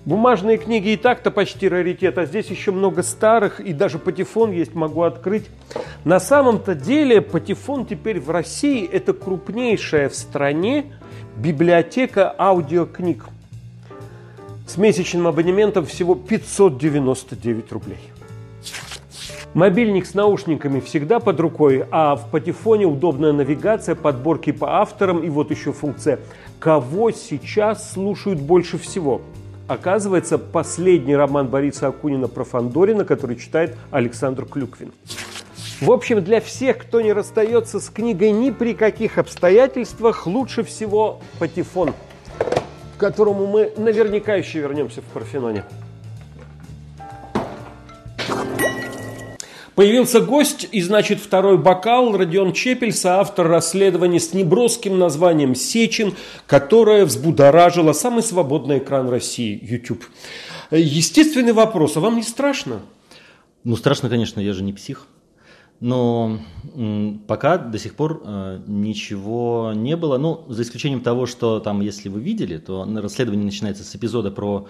Бумажные 0.06 0.58
книги 0.60 0.90
и 0.90 0.98
так-то 0.98 1.32
почти 1.32 1.68
раритет, 1.68 2.20
а 2.20 2.26
здесь 2.26 2.46
еще 2.52 2.72
много 2.72 3.02
старых, 3.02 3.60
и 3.60 3.74
даже 3.74 3.98
патефон 3.98 4.52
есть, 4.52 4.76
могу 4.76 5.02
открыть. 5.02 5.46
На 6.04 6.20
самом-то 6.20 6.76
деле 6.76 7.22
патефон 7.22 7.88
теперь 7.88 8.20
в 8.20 8.30
России 8.30 8.88
это 8.88 9.14
крупнейшая 9.14 10.10
в 10.10 10.16
стране 10.16 10.94
библиотека 11.38 12.36
аудиокниг 12.38 13.26
с 14.68 14.78
месячным 14.78 15.26
абонементом 15.26 15.88
всего 15.88 16.14
599 16.14 17.72
рублей. 17.72 17.98
Мобильник 19.56 20.06
с 20.06 20.14
наушниками 20.14 20.82
всегда 20.82 21.20
под 21.20 21.40
рукой, 21.40 21.84
а 21.90 22.16
в 22.16 22.30
патефоне 22.30 22.86
удобная 22.86 23.34
навигация, 23.34 23.96
подборки 23.96 24.52
по 24.52 24.82
авторам 24.82 25.24
и 25.24 25.30
вот 25.30 25.50
еще 25.50 25.72
функция 25.72 26.20
«Кого 26.60 27.10
сейчас 27.10 27.94
слушают 27.94 28.40
больше 28.40 28.78
всего?» 28.78 29.22
Оказывается, 29.68 30.38
последний 30.38 31.16
роман 31.16 31.48
Бориса 31.48 31.88
Акунина 31.88 32.28
про 32.28 32.44
Фандорина, 32.44 33.04
который 33.04 33.36
читает 33.36 33.76
Александр 33.90 34.46
Клюквин. 34.46 34.92
В 35.82 35.92
общем, 35.92 36.24
для 36.24 36.40
всех, 36.40 36.78
кто 36.78 37.02
не 37.02 37.12
расстается 37.12 37.80
с 37.80 37.90
книгой 37.90 38.32
ни 38.32 38.52
при 38.52 38.74
каких 38.74 39.18
обстоятельствах, 39.18 40.28
лучше 40.28 40.64
всего 40.64 41.20
патефон, 41.40 41.94
к 42.96 43.00
которому 43.00 43.48
мы 43.48 43.74
наверняка 43.76 44.36
еще 44.36 44.60
вернемся 44.60 45.02
в 45.02 45.06
Парфеноне. 45.06 45.66
Появился 49.76 50.22
гость, 50.22 50.70
и, 50.72 50.82
значит, 50.82 51.20
второй 51.20 51.58
бокал 51.58 52.16
Родион 52.16 52.54
Чепель, 52.54 52.94
соавтор 52.94 53.48
расследования 53.48 54.22
с 54.22 54.34
неброским 54.34 54.98
названием 54.98 55.54
«Сечин», 55.54 56.14
которое 56.48 57.04
взбудоражило 57.04 57.92
самый 57.92 58.24
свободный 58.24 58.78
экран 58.78 59.10
России– 59.10 59.60
YouTube. 59.62 60.06
Естественный 60.72 61.52
вопрос, 61.52 61.98
а 61.98 62.00
вам 62.00 62.16
не 62.16 62.24
страшно? 62.24 62.80
Ну, 63.66 63.76
страшно, 63.76 64.08
конечно, 64.08 64.40
я 64.40 64.54
же 64.54 64.64
не 64.64 64.72
псих. 64.72 65.08
Но 65.82 66.40
пока 67.28 67.58
до 67.58 67.78
сих 67.78 67.96
пор 67.96 68.22
э, 68.24 68.62
ничего 68.66 69.74
не 69.76 69.98
было. 69.98 70.18
Ну, 70.18 70.46
за 70.48 70.62
исключением 70.62 71.02
того, 71.02 71.26
что 71.26 71.60
там, 71.60 71.82
если 71.82 72.08
вы 72.08 72.22
видели, 72.22 72.58
то 72.58 72.88
расследование 73.02 73.46
начинается 73.46 73.84
с 73.84 73.94
эпизода 73.94 74.32
про 74.32 74.68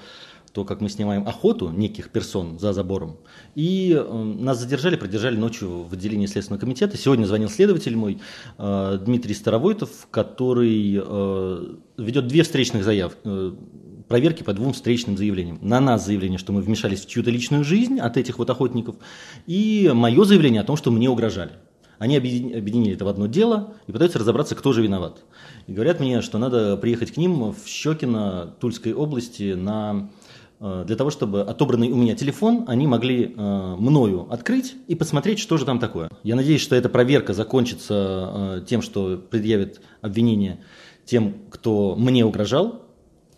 то, 0.56 0.64
как 0.64 0.80
мы 0.80 0.88
снимаем 0.88 1.28
охоту 1.28 1.70
неких 1.70 2.12
персон 2.12 2.58
за 2.60 2.72
забором. 2.72 3.18
И 3.56 3.94
э, 3.94 4.24
нас 4.24 4.58
задержали, 4.58 4.96
продержали 4.96 5.36
ночью 5.36 5.84
в 5.84 5.92
отделении 5.92 6.28
Следственного 6.28 6.62
комитета. 6.62 6.98
Сегодня 6.98 7.26
звонил 7.26 7.50
следователь 7.50 7.98
мой, 7.98 8.20
э, 8.58 9.00
Дмитрий 9.06 9.34
Старовойтов, 9.34 10.08
который 10.12 10.98
э, 11.04 11.76
ведет 11.98 12.28
две 12.28 12.44
встречных 12.44 12.86
заявки, 12.86 13.20
э, 13.26 13.52
проверки 14.08 14.44
по 14.44 14.54
двум 14.54 14.72
встречным 14.72 15.18
заявлениям. 15.18 15.60
На 15.62 15.82
нас 15.82 16.06
заявление, 16.06 16.40
что 16.40 16.54
мы 16.54 16.62
вмешались 16.62 17.02
в 17.02 17.10
чью-то 17.10 17.32
личную 17.32 17.66
жизнь 17.66 18.00
от 18.00 18.16
этих 18.16 18.38
вот 18.40 18.50
охотников, 18.50 18.96
и 19.48 19.92
мое 19.94 20.24
заявление 20.24 20.62
о 20.62 20.66
том, 20.66 20.78
что 20.78 20.90
мне 20.90 21.10
угрожали. 21.10 21.52
Они 21.98 22.16
объединили 22.16 22.94
это 22.94 23.04
в 23.04 23.10
одно 23.10 23.28
дело 23.28 23.74
и 23.88 23.92
пытаются 23.92 24.20
разобраться, 24.20 24.56
кто 24.56 24.72
же 24.72 24.82
виноват. 24.82 25.24
И 25.68 25.74
говорят 25.74 26.00
мне, 26.00 26.22
что 26.22 26.38
надо 26.38 26.78
приехать 26.78 27.12
к 27.12 27.18
ним 27.18 27.52
в 27.52 27.68
Щекино 27.68 28.54
Тульской 28.60 28.94
области 28.94 29.54
на 29.54 30.10
для 30.60 30.96
того, 30.96 31.10
чтобы 31.10 31.42
отобранный 31.42 31.92
у 31.92 31.96
меня 31.98 32.16
телефон 32.16 32.64
они 32.68 32.88
могли 32.88 33.26
э, 33.26 33.76
мною 33.78 34.32
открыть 34.32 34.76
и 34.88 34.96
посмотреть, 34.96 35.40
что 35.40 35.58
же 35.58 35.66
там 35.66 35.80
такое. 35.80 36.10
Я 36.24 36.36
надеюсь, 36.36 36.62
что 36.62 36.76
эта 36.76 36.88
проверка 36.88 37.34
закончится 37.34 38.62
э, 38.62 38.66
тем, 38.66 38.82
что 38.82 39.18
предъявят 39.18 39.82
обвинение 40.02 40.64
тем, 41.04 41.36
кто 41.50 41.96
мне 41.98 42.26
угрожал, 42.26 42.86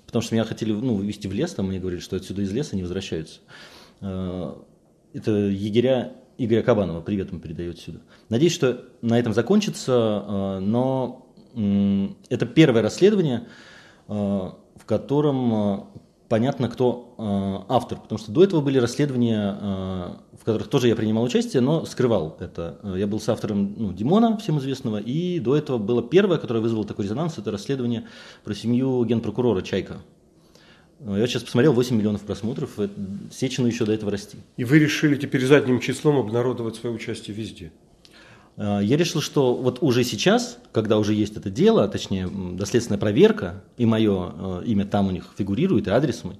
потому 0.05 0.21
что 0.21 0.35
меня 0.35 0.43
хотели 0.45 0.71
ну, 0.71 0.93
вывести 0.93 1.27
в 1.27 1.33
лес, 1.33 1.53
там 1.53 1.67
мне 1.67 1.79
говорили, 1.79 2.01
что 2.01 2.15
отсюда 2.15 2.43
из 2.43 2.51
леса 2.53 2.75
не 2.75 2.83
возвращаются. 2.83 3.39
Это 3.99 5.31
егеря 5.31 6.13
Игоря 6.37 6.61
Кабанова, 6.61 7.01
привет 7.01 7.31
ему 7.31 7.41
передает 7.41 7.79
сюда. 7.79 7.99
Надеюсь, 8.29 8.53
что 8.53 8.85
на 9.01 9.19
этом 9.19 9.33
закончится, 9.33 10.59
но 10.61 11.27
это 11.55 12.45
первое 12.45 12.83
расследование, 12.83 13.47
в 14.07 14.85
котором 14.85 15.89
понятно, 16.29 16.69
кто 16.69 17.15
э, 17.17 17.71
автор, 17.73 17.99
потому 17.99 18.19
что 18.19 18.31
до 18.31 18.43
этого 18.43 18.61
были 18.61 18.77
расследования, 18.77 19.57
э, 19.59 20.37
в 20.39 20.43
которых 20.43 20.67
тоже 20.67 20.87
я 20.87 20.95
принимал 20.95 21.23
участие, 21.23 21.61
но 21.61 21.85
скрывал 21.85 22.37
это. 22.39 22.79
Я 22.95 23.07
был 23.07 23.19
с 23.19 23.29
автором 23.29 23.73
ну, 23.77 23.93
Димона, 23.93 24.37
всем 24.37 24.59
известного, 24.59 24.97
и 24.97 25.39
до 25.39 25.55
этого 25.55 25.77
было 25.77 26.03
первое, 26.03 26.37
которое 26.37 26.59
вызвало 26.59 26.85
такой 26.85 27.05
резонанс, 27.05 27.37
это 27.37 27.51
расследование 27.51 28.05
про 28.43 28.53
семью 28.53 29.03
генпрокурора 29.05 29.61
Чайка. 29.61 29.97
Я 30.99 31.27
сейчас 31.27 31.43
посмотрел 31.43 31.73
8 31.73 31.95
миллионов 31.95 32.23
просмотров, 32.23 32.71
Сечину 33.31 33.67
еще 33.67 33.85
до 33.85 33.93
этого 33.93 34.11
расти. 34.11 34.37
И 34.57 34.63
вы 34.63 34.79
решили 34.79 35.15
теперь 35.15 35.45
задним 35.45 35.79
числом 35.79 36.17
обнародовать 36.17 36.75
свое 36.75 36.95
участие 36.95 37.35
везде? 37.35 37.71
Э, 38.57 38.79
я 38.81 38.97
решил, 38.97 39.21
что 39.21 39.53
вот 39.53 39.79
уже 39.81 40.03
сейчас, 40.03 40.57
когда 40.71 40.97
уже 40.97 41.13
есть 41.13 41.37
это 41.37 41.49
дело, 41.49 41.87
точнее 41.87 42.27
доследственная 42.27 42.99
проверка, 42.99 43.63
и 43.77 43.85
мое 43.85 44.33
э, 44.35 44.63
имя 44.65 44.85
там 44.85 45.07
у 45.07 45.11
них 45.11 45.25
фигурирует, 45.37 45.87
и 45.87 45.91
адрес 45.91 46.23
мой, 46.23 46.39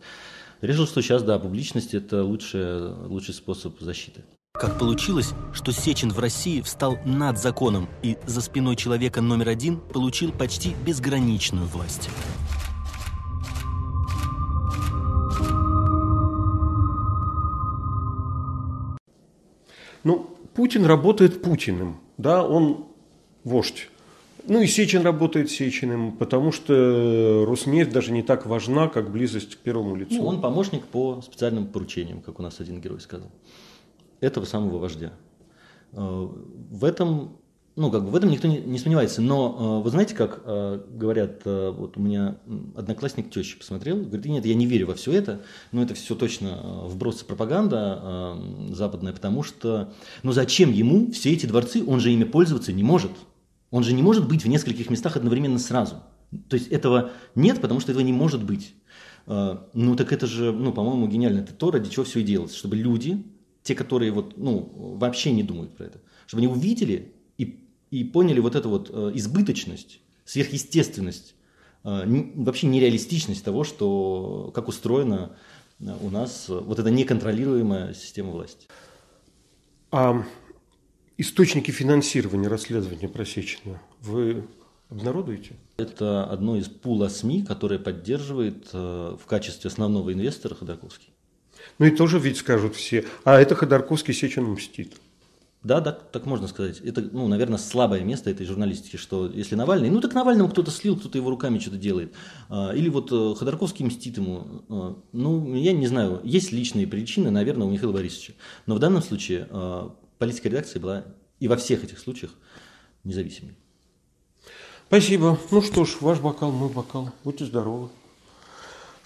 решил, 0.62 0.88
что 0.88 1.02
сейчас, 1.02 1.24
да, 1.24 1.40
публичность– 1.40 1.94
это 1.94 2.24
лучший, 2.24 2.92
лучший 3.08 3.34
способ 3.36 3.80
защиты. 3.80 4.24
Как 4.54 4.80
получилось, 4.80 5.34
что 5.54 5.72
Сечин 5.72 6.10
в 6.10 6.18
России 6.18 6.62
встал 6.62 6.98
над 7.06 7.38
законом 7.38 7.88
и 8.02 8.18
за 8.26 8.42
спиной 8.42 8.76
человека 8.76 9.22
номер 9.22 9.50
один 9.50 9.80
получил 9.80 10.32
почти 10.32 10.74
безграничную 10.84 11.68
власть? 11.68 12.10
Ну, 20.04 20.36
Путин 20.56 20.86
работает 20.86 21.44
Путиным 21.44 21.98
да, 22.18 22.46
он 22.46 22.86
вождь. 23.44 23.90
Ну 24.48 24.62
и 24.62 24.68
Сечин 24.68 25.02
работает 25.02 25.52
Сечиным, 25.52 26.16
потому 26.16 26.52
что 26.52 27.46
Роснефть 27.48 27.92
даже 27.92 28.14
не 28.14 28.24
так 28.24 28.46
важна, 28.46 28.88
как 28.88 29.12
близость 29.12 29.56
к 29.56 29.60
первому 29.60 29.96
лицу. 29.96 30.16
Ну, 30.16 30.26
он 30.26 30.42
помощник 30.42 30.86
по 30.86 31.22
специальным 31.22 31.68
поручениям, 31.68 32.22
как 32.22 32.40
у 32.40 32.44
нас 32.44 32.62
один 32.62 32.80
герой 32.80 33.02
сказал. 33.02 33.30
Этого 34.22 34.46
самого 34.46 34.80
вождя. 34.80 35.12
Э, 35.92 36.28
в 36.72 36.86
этом 36.86 37.38
ну, 37.78 37.92
как 37.92 38.04
бы 38.04 38.10
в 38.10 38.16
этом 38.16 38.32
никто 38.32 38.48
не, 38.48 38.58
не 38.58 38.80
сомневается. 38.80 39.22
Но 39.22 39.80
э, 39.80 39.84
вы 39.84 39.90
знаете, 39.92 40.16
как 40.16 40.42
э, 40.44 40.82
говорят, 40.90 41.42
э, 41.46 41.70
вот 41.70 41.96
у 41.96 42.00
меня 42.00 42.38
одноклассник 42.76 43.30
теща 43.30 43.56
посмотрел, 43.56 43.98
говорит, 43.98 44.26
нет, 44.26 44.46
я 44.48 44.56
не 44.56 44.66
верю 44.66 44.88
во 44.88 44.96
все 44.96 45.12
это, 45.12 45.44
но 45.72 45.84
это 45.84 45.94
все 45.94 46.16
точно 46.16 46.86
вбросы 46.86 47.24
пропаганда 47.24 48.36
западная, 48.72 49.14
потому 49.14 49.44
что, 49.44 49.94
ну 50.24 50.32
зачем 50.32 50.72
ему 50.72 51.12
все 51.12 51.32
эти 51.32 51.46
дворцы, 51.46 51.84
он 51.86 52.00
же 52.00 52.12
ими 52.12 52.24
пользоваться 52.24 52.74
не 52.74 52.82
может. 52.82 53.12
Он 53.70 53.84
же 53.84 53.94
не 53.94 54.02
может 54.02 54.28
быть 54.28 54.44
в 54.44 54.48
нескольких 54.48 54.90
местах 54.90 55.16
одновременно 55.16 55.60
сразу. 55.60 55.98
То 56.50 56.56
есть 56.56 56.70
этого 56.70 57.12
нет, 57.36 57.62
потому 57.62 57.80
что 57.80 57.92
этого 57.92 58.04
не 58.04 58.14
может 58.14 58.44
быть. 58.44 58.74
Ну 59.28 59.96
так 59.96 60.12
это 60.14 60.26
же, 60.26 60.52
ну, 60.52 60.74
по-моему, 60.74 61.08
гениально. 61.08 61.42
Это 61.42 61.54
то, 61.54 61.70
ради 61.70 61.90
чего 61.90 62.06
все 62.06 62.22
и 62.22 62.24
делается. 62.24 62.58
Чтобы 62.58 62.78
люди, 62.78 63.24
те, 63.62 63.76
которые 63.76 64.12
вот, 64.12 64.38
ну, 64.38 64.72
вообще 64.98 65.32
не 65.32 65.44
думают 65.44 65.76
про 65.76 65.86
это, 65.86 66.00
чтобы 66.26 66.40
они 66.40 66.48
увидели 66.48 67.14
и 67.92 68.04
поняли 68.04 68.40
вот 68.40 68.56
эту 68.56 68.70
вот 68.70 68.90
э, 68.92 69.12
избыточность, 69.16 70.00
сверхъестественность, 70.26 71.36
э, 71.84 72.04
вообще 72.36 72.68
нереалистичность 72.68 73.44
того, 73.44 73.64
что, 73.64 74.52
как 74.54 74.68
устроена 74.68 75.36
э, 75.80 75.96
у 76.02 76.10
нас 76.10 76.46
вот 76.50 76.80
эта 76.80 76.90
неконтролируемая 76.90 77.94
система 77.94 78.32
власти. 78.32 78.68
А 79.92 80.24
источники 81.18 81.72
финансирования 81.72 82.50
расследования 82.50 83.08
просеченного 83.08 83.82
вы 84.02 84.46
обнародуете? 84.90 85.56
Это 85.78 86.26
одно 86.26 86.58
из 86.58 86.68
пула 86.68 87.08
СМИ, 87.08 87.44
которое 87.44 87.80
поддерживает 87.80 88.74
в 88.74 89.22
качестве 89.26 89.70
основного 89.70 90.12
инвестора 90.12 90.56
Ходорковский. 90.56 91.14
Ну 91.80 91.86
и 91.86 91.92
тоже 91.92 92.20
ведь 92.20 92.38
скажут 92.38 92.76
все, 92.76 93.06
а 93.24 93.40
это 93.40 93.56
Ходорковский 93.56 94.14
Сечину 94.14 94.54
мстит. 94.54 94.96
Да, 95.68 95.82
да, 95.82 95.92
так 95.92 96.26
можно 96.26 96.48
сказать. 96.48 96.80
Это, 96.80 97.02
ну, 97.02 97.28
наверное, 97.28 97.58
слабое 97.58 98.00
место 98.02 98.30
этой 98.30 98.46
журналистики, 98.46 98.96
что 98.96 99.28
если 99.28 99.56
Навальный, 99.56 99.90
ну 99.90 100.00
так 100.00 100.14
Навальному 100.14 100.50
кто-то 100.50 100.72
слил, 100.72 100.96
кто-то 100.96 101.18
его 101.18 101.30
руками 101.30 101.60
что-то 101.60 101.76
делает. 101.76 102.14
А, 102.48 102.72
или 102.72 102.88
вот 102.88 103.12
э, 103.12 103.36
Ходорковский 103.38 103.84
мстит 103.84 104.16
ему. 104.16 104.64
А, 104.70 104.98
ну, 105.12 105.56
я 105.56 105.74
не 105.74 105.86
знаю, 105.88 106.22
есть 106.24 106.54
личные 106.54 106.88
причины, 106.88 107.32
наверное, 107.32 107.68
у 107.68 107.70
Михаила 107.70 107.92
Борисовича. 107.92 108.32
Но 108.66 108.76
в 108.76 108.80
данном 108.80 109.02
случае 109.02 109.50
а, 109.52 109.94
политика 110.20 110.48
редакции 110.48 110.80
была 110.80 111.04
и 111.42 111.50
во 111.50 111.58
всех 111.58 111.84
этих 111.84 112.00
случаях 112.00 112.32
независимой. 113.04 113.58
Спасибо. 114.88 115.38
Ну 115.52 115.62
что 115.62 115.84
ж, 115.84 115.98
ваш 116.00 116.22
бокал, 116.22 116.54
мой 116.54 116.70
бокал. 116.70 117.12
Будьте 117.26 117.44
здоровы. 117.44 117.90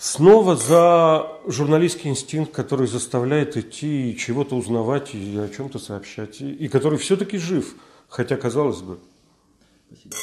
Снова 0.03 0.55
за 0.55 1.27
журналистский 1.45 2.09
инстинкт, 2.09 2.51
который 2.51 2.87
заставляет 2.87 3.55
идти 3.55 4.17
чего-то 4.17 4.55
узнавать 4.55 5.13
и 5.13 5.37
о 5.37 5.47
чем-то 5.47 5.77
сообщать, 5.77 6.41
и, 6.41 6.51
и 6.51 6.67
который 6.69 6.97
все-таки 6.97 7.37
жив, 7.37 7.75
хотя 8.09 8.35
казалось 8.35 8.81
бы. 8.81 8.97
Спасибо. 9.91 10.15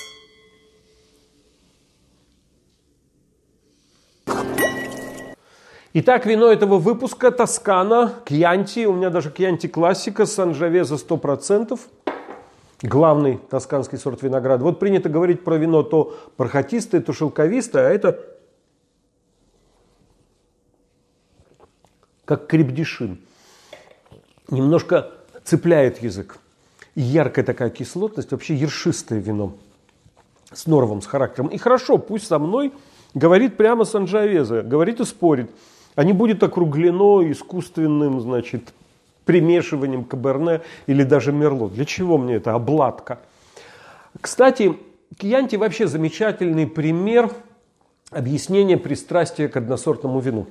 Итак, 5.92 6.26
вино 6.26 6.50
этого 6.50 6.78
выпуска 6.78 7.30
Тоскана, 7.30 8.14
Кьянти, 8.24 8.84
у 8.84 8.94
меня 8.94 9.10
даже 9.10 9.30
Кьянти 9.30 9.68
классика, 9.68 10.26
Санжаве 10.26 10.84
за 10.84 10.96
100%. 10.96 11.78
главный 12.82 13.38
тосканский 13.48 13.98
сорт 13.98 14.24
винограда. 14.24 14.64
Вот 14.64 14.80
принято 14.80 15.08
говорить 15.08 15.44
про 15.44 15.56
вино 15.56 15.84
то 15.84 16.18
бархатистое, 16.36 17.00
то 17.00 17.12
шелковистое, 17.12 17.86
а 17.86 17.90
это 17.90 18.37
как 22.28 22.46
крепдешин. 22.46 23.18
Немножко 24.50 25.12
цепляет 25.44 26.02
язык. 26.02 26.36
И 26.94 27.00
яркая 27.00 27.42
такая 27.42 27.70
кислотность, 27.70 28.32
вообще 28.32 28.54
ершистое 28.54 29.18
вино 29.18 29.54
с 30.52 30.66
норовом, 30.66 31.00
с 31.00 31.06
характером. 31.06 31.48
И 31.48 31.56
хорошо, 31.56 31.96
пусть 31.96 32.26
со 32.26 32.38
мной 32.38 32.74
говорит 33.14 33.56
прямо 33.56 33.84
Санджавеза, 33.84 34.60
говорит 34.60 35.00
и 35.00 35.06
спорит, 35.06 35.50
а 35.94 36.04
не 36.04 36.12
будет 36.12 36.42
округлено 36.42 37.22
искусственным, 37.32 38.20
значит, 38.20 38.74
примешиванием 39.24 40.04
каберне 40.04 40.60
или 40.86 41.04
даже 41.04 41.32
мерло. 41.32 41.70
Для 41.70 41.86
чего 41.86 42.18
мне 42.18 42.34
это 42.34 42.52
обладка? 42.52 43.20
Кстати, 44.20 44.76
Кьянти 45.16 45.56
вообще 45.56 45.86
замечательный 45.86 46.66
пример 46.66 47.30
объяснения 48.10 48.76
пристрастия 48.76 49.48
к 49.48 49.56
односортному 49.56 50.20
вину. 50.20 50.46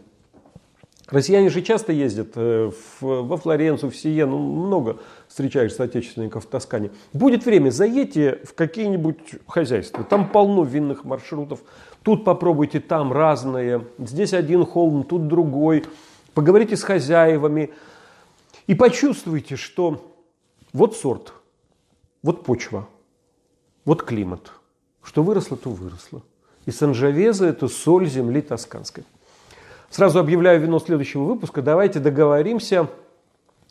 Россияне 1.10 1.50
же 1.50 1.62
часто 1.62 1.94
ездят 1.94 2.34
э, 2.36 2.70
во 3.00 3.38
Флоренцию, 3.38 3.92
в 3.92 3.96
Сиену, 3.96 4.38
много 4.38 5.00
встречаешь 5.30 5.74
соотечественников 5.74 6.46
в 6.46 6.48
Тоскане. 6.48 6.92
Будет 7.14 7.46
время, 7.46 7.70
заедьте 7.70 8.42
в 8.44 8.54
какие-нибудь 8.54 9.18
хозяйства, 9.48 10.04
там 10.04 10.30
полно 10.30 10.66
винных 10.66 11.06
маршрутов, 11.06 11.62
тут 12.04 12.26
попробуйте, 12.26 12.82
там 12.82 13.14
разное, 13.14 13.86
здесь 13.98 14.34
один 14.34 14.66
холм, 14.66 15.04
тут 15.06 15.28
другой, 15.28 15.86
поговорите 16.34 16.76
с 16.76 16.84
хозяевами 16.84 17.72
и 18.68 18.76
почувствуйте, 18.76 19.56
что 19.56 20.14
вот 20.74 20.98
сорт, 20.98 21.32
вот 22.22 22.44
почва, 22.44 22.86
вот 23.86 24.04
климат, 24.04 24.52
что 25.02 25.24
выросло, 25.24 25.56
то 25.56 25.70
выросло. 25.70 26.22
И 26.66 26.72
Санжавеза– 26.72 27.46
это 27.48 27.70
соль 27.70 28.10
земли 28.10 28.42
тосканской. 28.42 29.06
Сразу 29.90 30.20
объявляю 30.20 30.60
вино 30.60 30.80
следующего 30.80 31.24
выпуска. 31.24 31.62
Давайте 31.62 32.00
договоримся 32.00 32.88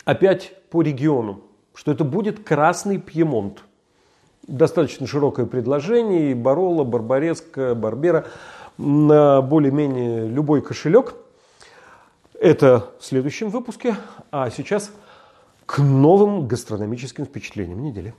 опять 0.05 0.55
по 0.71 0.83
региону, 0.83 1.43
что 1.75 1.93
это 1.93 2.05
будет 2.05 2.43
красный 2.43 2.99
Пьемонт. 2.99 3.63
Достаточно 4.47 5.07
широкое 5.07 5.47
предложение, 5.47 6.31
и 6.31 6.35
Барола, 6.35 6.85
Барбареско, 6.85 7.75
Барбера 7.75 8.27
на 8.79 9.43
более-менее 9.43 10.29
любой 10.29 10.63
кошелек. 10.63 11.15
Это 12.41 12.91
в 12.99 13.05
следующем 13.05 13.51
выпуске. 13.51 13.97
А 14.31 14.51
сейчас 14.51 14.93
к 15.67 15.79
новым 15.79 16.47
гастрономическим 16.47 17.25
впечатлениям 17.25 17.83
недели. 17.83 18.15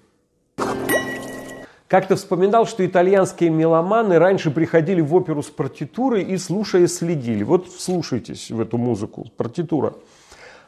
Как-то 1.87 2.17
вспоминал, 2.17 2.65
что 2.65 2.85
итальянские 2.85 3.49
меломаны 3.49 4.19
раньше 4.19 4.51
приходили 4.51 4.99
в 4.99 5.15
оперу 5.15 5.41
с 5.41 5.49
партитурой 5.49 6.21
и, 6.23 6.37
слушая, 6.37 6.87
следили. 6.87 7.43
Вот 7.43 7.71
слушайтесь 7.71 8.51
в 8.51 8.59
эту 8.59 8.77
музыку. 8.77 9.27
Партитура. 9.37 9.93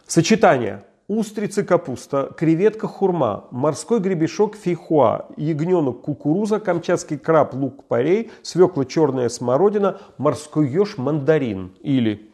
Сочетание. 0.07 0.83
Устрицы 1.09 1.63
капуста, 1.63 2.31
креветка 2.37 2.87
хурма, 2.87 3.45
морской 3.49 3.99
гребешок 3.99 4.55
фейхуа, 4.55 5.25
ягненок 5.37 6.01
кукуруза, 6.01 6.59
камчатский 6.59 7.17
краб 7.17 7.55
лук 7.55 7.85
парей, 7.85 8.29
свекла 8.43 8.85
черная 8.85 9.27
смородина, 9.29 9.97
морской 10.19 10.69
еж 10.69 10.99
мандарин. 10.99 11.73
Или 11.81 12.28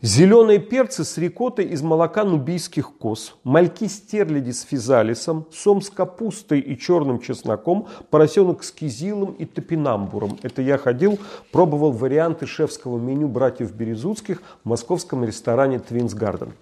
Зеленые 0.00 0.60
перцы 0.60 1.02
с 1.02 1.18
рикотой 1.18 1.64
из 1.64 1.82
молока 1.82 2.22
нубийских 2.22 2.92
коз, 2.98 3.34
мальки 3.42 3.88
стерляди 3.88 4.52
с 4.52 4.62
физалисом, 4.62 5.44
сом 5.52 5.82
с 5.82 5.90
капустой 5.90 6.60
и 6.60 6.78
черным 6.78 7.20
чесноком, 7.20 7.88
поросенок 8.08 8.62
с 8.62 8.70
кизилом 8.70 9.32
и 9.32 9.44
топинамбуром. 9.44 10.38
Это 10.42 10.62
я 10.62 10.78
ходил, 10.78 11.18
пробовал 11.50 11.90
варианты 11.90 12.46
шефского 12.46 12.96
меню 12.96 13.26
братьев 13.26 13.72
Березуцких 13.72 14.40
в 14.62 14.68
московском 14.68 15.24
ресторане 15.24 15.80
Twins 15.80 16.14
Garden. 16.14 16.52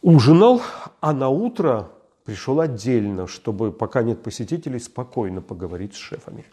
Ужинал, 0.00 0.62
а 1.00 1.12
на 1.12 1.28
утро 1.28 1.88
пришел 2.24 2.60
отдельно, 2.60 3.26
чтобы, 3.26 3.72
пока 3.72 4.04
нет 4.04 4.22
посетителей, 4.22 4.78
спокойно 4.78 5.40
поговорить 5.40 5.94
с 5.94 5.98
шефами. 5.98 6.44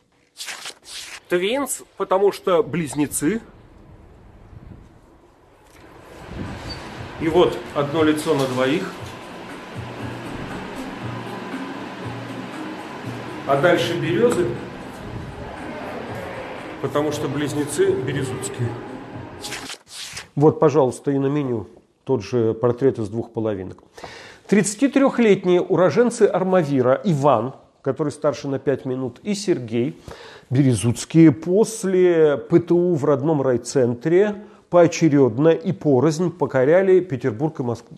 Twins, 1.30 1.84
потому 1.98 2.32
что 2.32 2.63
близнецы, 2.63 3.39
И 7.24 7.30
вот 7.30 7.58
одно 7.74 8.04
лицо 8.04 8.34
на 8.34 8.46
двоих. 8.48 8.92
А 13.48 13.62
дальше 13.62 13.98
березы, 13.98 14.46
потому 16.82 17.14
что 17.14 17.30
близнецы 17.30 17.92
березутские. 17.92 18.68
Вот, 20.36 20.60
пожалуйста, 20.60 21.12
и 21.12 21.18
на 21.18 21.28
меню 21.28 21.68
тот 22.04 22.24
же 22.24 22.54
портрет 22.54 23.00
из 23.00 23.08
двух 23.08 23.32
половинок. 23.32 23.78
33-летние 24.50 25.62
уроженцы 25.62 26.24
Армавира 26.24 27.00
Иван, 27.06 27.54
который 27.82 28.12
старше 28.12 28.50
на 28.50 28.60
5 28.60 28.84
минут, 28.84 29.22
и 29.24 29.34
Сергей 29.34 29.98
Березутские 30.50 31.32
после 31.32 32.38
ПТУ 32.38 32.96
в 32.96 33.06
родном 33.06 33.42
райцентре 33.42 34.44
поочередно 34.74 35.50
и 35.50 35.72
порознь 35.72 36.32
покоряли 36.32 37.00
Петербург 37.00 37.60
и 37.60 37.64
Москву. 37.64 37.98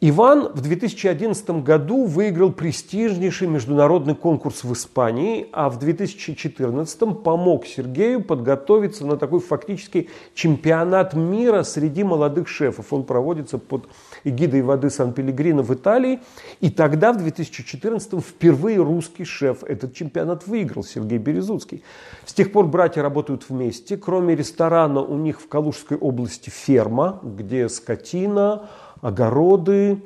Иван 0.00 0.50
в 0.52 0.60
2011 0.60 1.50
году 1.62 2.04
выиграл 2.04 2.50
престижнейший 2.50 3.46
международный 3.46 4.16
конкурс 4.16 4.64
в 4.64 4.72
Испании, 4.72 5.46
а 5.52 5.70
в 5.70 5.78
2014 5.78 7.22
помог 7.22 7.64
Сергею 7.64 8.24
подготовиться 8.24 9.06
на 9.06 9.16
такой 9.16 9.38
фактически 9.38 10.08
чемпионат 10.34 11.14
мира 11.14 11.62
среди 11.62 12.02
молодых 12.02 12.48
шефов. 12.48 12.92
Он 12.92 13.04
проводится 13.04 13.58
под 13.58 13.88
эгидой 14.24 14.62
воды 14.62 14.90
Сан-Пелегрино 14.90 15.62
в 15.62 15.72
Италии. 15.72 16.20
И 16.60 16.70
тогда, 16.70 17.12
в 17.12 17.18
2014 17.18 18.20
впервые 18.24 18.82
русский 18.82 19.24
шеф 19.24 19.64
этот 19.64 19.94
чемпионат 19.94 20.46
выиграл, 20.46 20.84
Сергей 20.84 21.18
Березуцкий. 21.18 21.82
С 22.24 22.32
тех 22.32 22.52
пор 22.52 22.66
братья 22.66 23.02
работают 23.02 23.48
вместе. 23.48 23.96
Кроме 23.96 24.34
ресторана 24.34 25.00
у 25.00 25.16
них 25.16 25.40
в 25.40 25.48
Калужской 25.48 25.96
области 25.96 26.50
ферма, 26.50 27.20
где 27.22 27.68
скотина, 27.68 28.68
огороды, 29.00 30.02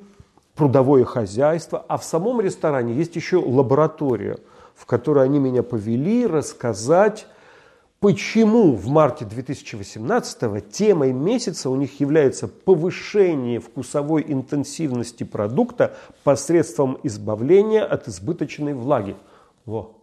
прудовое 0.54 1.04
хозяйство. 1.04 1.84
А 1.88 1.96
в 1.96 2.04
самом 2.04 2.40
ресторане 2.40 2.94
есть 2.94 3.16
еще 3.16 3.36
лаборатория, 3.36 4.38
в 4.74 4.86
которой 4.86 5.24
они 5.24 5.38
меня 5.38 5.62
повели 5.62 6.26
рассказать 6.26 7.26
Почему 8.02 8.74
в 8.74 8.88
марте 8.88 9.24
2018 9.24 10.72
темой 10.72 11.12
месяца 11.12 11.70
у 11.70 11.76
них 11.76 12.00
является 12.00 12.48
повышение 12.48 13.60
вкусовой 13.60 14.24
интенсивности 14.26 15.22
продукта 15.22 15.94
посредством 16.24 16.98
избавления 17.04 17.84
от 17.84 18.08
избыточной 18.08 18.74
влаги? 18.74 19.14
Во. 19.66 19.96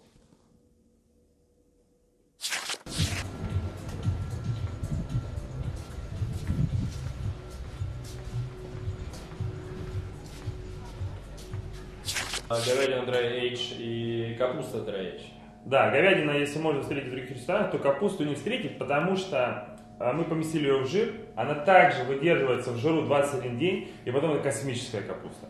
Говядина 12.47 13.03
Dry 13.03 13.41
Age 13.41 13.75
и 13.77 14.35
капуста 14.39 14.77
Age. 14.77 15.28
Да, 15.65 15.89
говядина, 15.91 16.31
если 16.31 16.59
можно 16.59 16.81
встретить 16.81 17.07
в 17.07 17.11
других 17.11 17.31
ресторанах, 17.31 17.71
то 17.71 17.77
капусту 17.77 18.23
не 18.23 18.35
встретить, 18.35 18.77
потому 18.77 19.15
что 19.15 19.77
а, 19.99 20.13
мы 20.13 20.23
поместили 20.23 20.67
ее 20.67 20.79
в 20.79 20.87
жир, 20.87 21.13
она 21.35 21.53
также 21.53 22.03
выдерживается 22.03 22.71
в 22.71 22.77
жиру 22.77 23.01
21 23.03 23.57
день, 23.59 23.91
и 24.05 24.11
потом 24.11 24.31
это 24.31 24.43
космическая 24.43 25.01
капуста. 25.01 25.47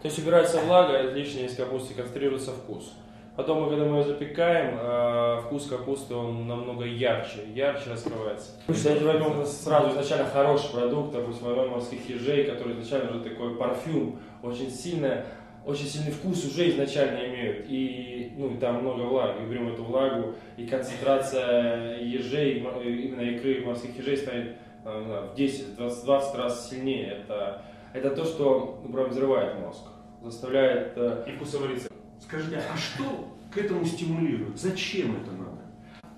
То 0.00 0.06
есть 0.06 0.18
убирается 0.18 0.60
влага, 0.60 1.00
лишняя 1.12 1.46
из 1.46 1.56
капусты, 1.56 1.94
концентрируется 1.94 2.52
вкус. 2.52 2.94
Потом, 3.34 3.68
когда 3.70 3.86
мы 3.86 3.98
ее 3.98 4.04
запекаем, 4.04 4.76
а, 4.78 5.40
вкус 5.40 5.66
капусты 5.66 6.14
он 6.14 6.46
намного 6.46 6.84
ярче, 6.84 7.44
ярче 7.54 7.90
раскрывается. 7.90 8.52
Если 8.68 9.04
возьмем 9.04 9.44
сразу 9.46 9.90
изначально 9.90 10.26
хороший 10.26 10.70
продукт, 10.70 11.12
допустим, 11.12 11.46
возьмем 11.46 11.70
морских 11.70 12.08
ежей, 12.08 12.44
который 12.44 12.74
изначально 12.74 13.10
уже 13.10 13.20
такой 13.20 13.56
парфюм, 13.56 14.20
очень 14.42 14.70
сильная 14.70 15.26
очень 15.64 15.86
сильный 15.86 16.12
вкус 16.12 16.44
уже 16.44 16.70
изначально 16.70 17.26
имеют. 17.28 17.66
И 17.68 18.32
ну, 18.36 18.56
там 18.58 18.82
много 18.82 19.02
влаги. 19.02 19.42
И 19.42 19.46
берем 19.46 19.72
эту 19.72 19.84
влагу, 19.84 20.34
и 20.56 20.66
концентрация 20.66 21.98
ежей, 22.00 22.58
именно 22.58 23.20
икры 23.20 23.64
морских 23.64 23.96
ежей 23.98 24.16
станет 24.16 24.56
э, 24.84 25.30
в 25.34 25.38
10-20 25.38 26.36
раз 26.36 26.68
сильнее. 26.68 27.22
Это, 27.22 27.62
это 27.92 28.10
то, 28.10 28.24
что 28.24 28.80
ну, 28.84 28.92
прям 28.92 29.10
взрывает 29.10 29.58
мозг. 29.60 29.82
Заставляет... 30.22 30.92
Э, 30.96 31.24
и 31.28 31.32
вкусовой 31.32 31.74
рецепт. 31.74 31.92
Скажите, 32.20 32.56
а 32.56 32.76
что 32.76 33.28
к 33.52 33.58
этому 33.58 33.84
стимулирует? 33.84 34.58
Зачем 34.58 35.16
это 35.22 35.32
надо? 35.32 35.51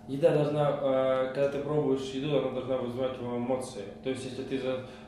Еда 0.07 0.35
должна, 0.35 0.79
э, 0.83 1.33
когда 1.35 1.49
ты 1.49 1.59
пробуешь 1.61 2.11
еду, 2.13 2.37
она 2.39 2.51
должна 2.51 2.77
вызывать 2.77 3.19
эмоции. 3.19 3.85
То 4.03 4.11
есть, 4.11 4.25
если 4.25 4.43
ты 4.43 4.61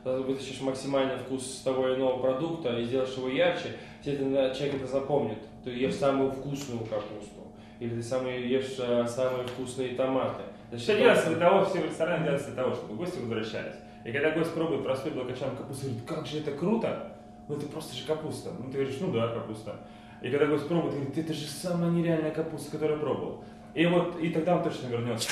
вытащишь 0.05 0.63
максимальный 0.63 1.19
вкус 1.19 1.61
того 1.63 1.89
или 1.89 1.97
иного 1.97 2.19
продукта 2.19 2.79
и 2.79 2.85
сделаешь 2.85 3.15
его 3.15 3.29
ярче, 3.29 3.77
тебе 4.03 4.17
человек 4.55 4.77
это 4.77 4.87
запомнит. 4.87 5.39
ты 5.63 5.71
ешь 5.71 5.95
самую 5.95 6.31
вкусную 6.31 6.81
капусту, 6.81 7.53
или 7.79 7.91
ты 7.91 8.03
самые, 8.03 8.49
ешь 8.49 8.77
э, 8.79 9.07
самые 9.07 9.47
вкусные 9.47 9.95
томаты. 9.95 10.43
Все 10.75 10.97
делается 10.97 11.29
для 11.29 11.39
того, 11.39 11.65
все 11.65 11.81
в 11.81 11.87
ресторане 11.87 12.25
делается 12.25 12.53
для 12.53 12.63
того, 12.63 12.75
чтобы 12.75 12.97
гости 12.97 13.19
возвращались. 13.19 13.77
И 14.05 14.13
когда 14.13 14.31
гость 14.31 14.55
пробует 14.55 14.83
простой 14.83 15.13
белокочанную 15.13 15.57
капусту, 15.57 15.87
говорит, 15.87 16.07
как 16.07 16.27
же 16.27 16.39
это 16.39 16.53
круто, 16.53 17.13
ну 17.49 17.57
это 17.57 17.67
просто 17.67 17.95
же 17.95 18.07
капуста. 18.07 18.51
Ну 18.59 18.71
ты 18.71 18.79
говоришь, 18.79 18.97
ну 19.01 19.13
да, 19.13 19.29
капуста. 19.29 19.77
И 20.23 20.31
когда 20.31 20.47
гость 20.47 20.67
пробует, 20.67 20.95
говорит, 20.95 21.19
это 21.19 21.35
же 21.35 21.47
самая 21.47 21.91
нереальная 21.91 22.31
капуста, 22.31 22.71
которую 22.73 22.99
я 22.99 23.05
пробовал. 23.05 23.45
И 23.77 23.85
вот, 23.85 24.19
и 24.23 24.31
тогда 24.31 24.57
он 24.57 24.63
точно 24.63 24.87
вернется. 24.89 25.29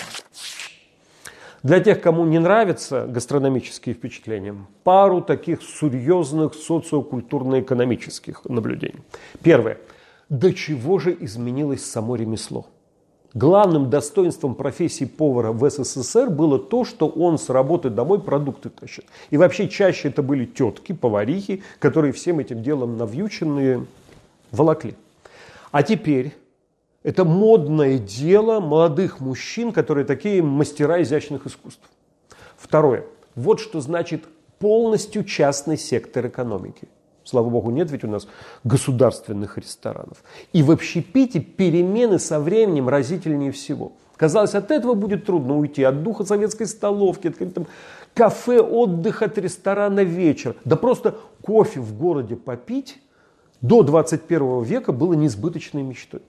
Для 1.62 1.80
тех, 1.80 2.02
кому 2.02 2.26
не 2.26 2.38
нравятся 2.38 3.06
гастрономические 3.06 3.94
впечатления, 3.94 4.54
пару 4.82 5.22
таких 5.22 5.62
серьезных 5.62 6.52
социокультурно-экономических 6.52 8.44
наблюдений. 8.44 9.00
Первое. 9.42 9.78
До 10.28 10.52
чего 10.52 10.98
же 10.98 11.16
изменилось 11.18 11.86
само 11.90 12.16
ремесло? 12.16 12.66
Главным 13.32 13.88
достоинством 13.88 14.54
профессии 14.54 15.06
повара 15.06 15.52
в 15.52 15.68
СССР 15.70 16.28
было 16.28 16.58
то, 16.58 16.84
что 16.84 17.08
он 17.08 17.38
с 17.38 17.48
работы 17.48 17.88
домой 17.88 18.20
продукты 18.20 18.68
тащит. 18.68 19.06
И 19.30 19.38
вообще 19.38 19.70
чаще 19.70 20.08
это 20.08 20.22
были 20.22 20.44
тетки, 20.44 20.92
поварихи, 20.92 21.62
которые 21.78 22.12
всем 22.12 22.40
этим 22.40 22.62
делом 22.62 22.98
навьюченные 22.98 23.86
волокли. 24.50 24.96
А 25.72 25.82
теперь 25.82 26.34
это 27.04 27.24
модное 27.24 27.98
дело 27.98 28.58
молодых 28.60 29.20
мужчин, 29.20 29.72
которые 29.72 30.04
такие 30.04 30.42
мастера 30.42 31.00
изящных 31.02 31.46
искусств. 31.46 31.88
Второе. 32.56 33.04
Вот 33.36 33.60
что 33.60 33.80
значит 33.80 34.24
полностью 34.58 35.22
частный 35.24 35.76
сектор 35.76 36.26
экономики. 36.26 36.88
Слава 37.22 37.48
богу, 37.50 37.70
нет 37.70 37.90
ведь 37.90 38.04
у 38.04 38.08
нас 38.08 38.26
государственных 38.64 39.58
ресторанов. 39.58 40.24
И 40.52 40.62
в 40.62 40.70
общепите 40.70 41.40
перемены 41.40 42.18
со 42.18 42.40
временем 42.40 42.88
разительнее 42.88 43.52
всего. 43.52 43.92
Казалось, 44.16 44.54
от 44.54 44.70
этого 44.70 44.94
будет 44.94 45.26
трудно 45.26 45.58
уйти, 45.58 45.82
от 45.82 46.02
духа 46.02 46.24
советской 46.24 46.66
столовки, 46.66 47.28
от 47.28 47.54
там, 47.54 47.66
кафе, 48.14 48.60
отдых 48.60 49.22
от 49.22 49.36
ресторана 49.38 50.04
вечер. 50.04 50.56
Да 50.64 50.76
просто 50.76 51.16
кофе 51.42 51.80
в 51.80 51.98
городе 51.98 52.36
попить 52.36 52.98
до 53.60 53.82
21 53.82 54.62
века 54.62 54.92
было 54.92 55.14
несбыточной 55.14 55.82
мечтой. 55.82 56.22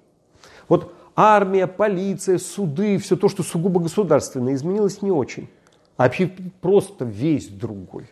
Вот 0.68 0.94
армия, 1.16 1.68
полиция, 1.68 2.38
суды, 2.38 2.98
все 2.98 3.16
то, 3.16 3.30
что 3.30 3.44
сугубо 3.44 3.80
государственное, 3.80 4.54
изменилось 4.54 5.02
не 5.02 5.12
очень. 5.12 5.50
А 5.98 6.04
вообще 6.04 6.28
просто 6.62 7.06
весь 7.06 7.48
другой. 7.48 8.10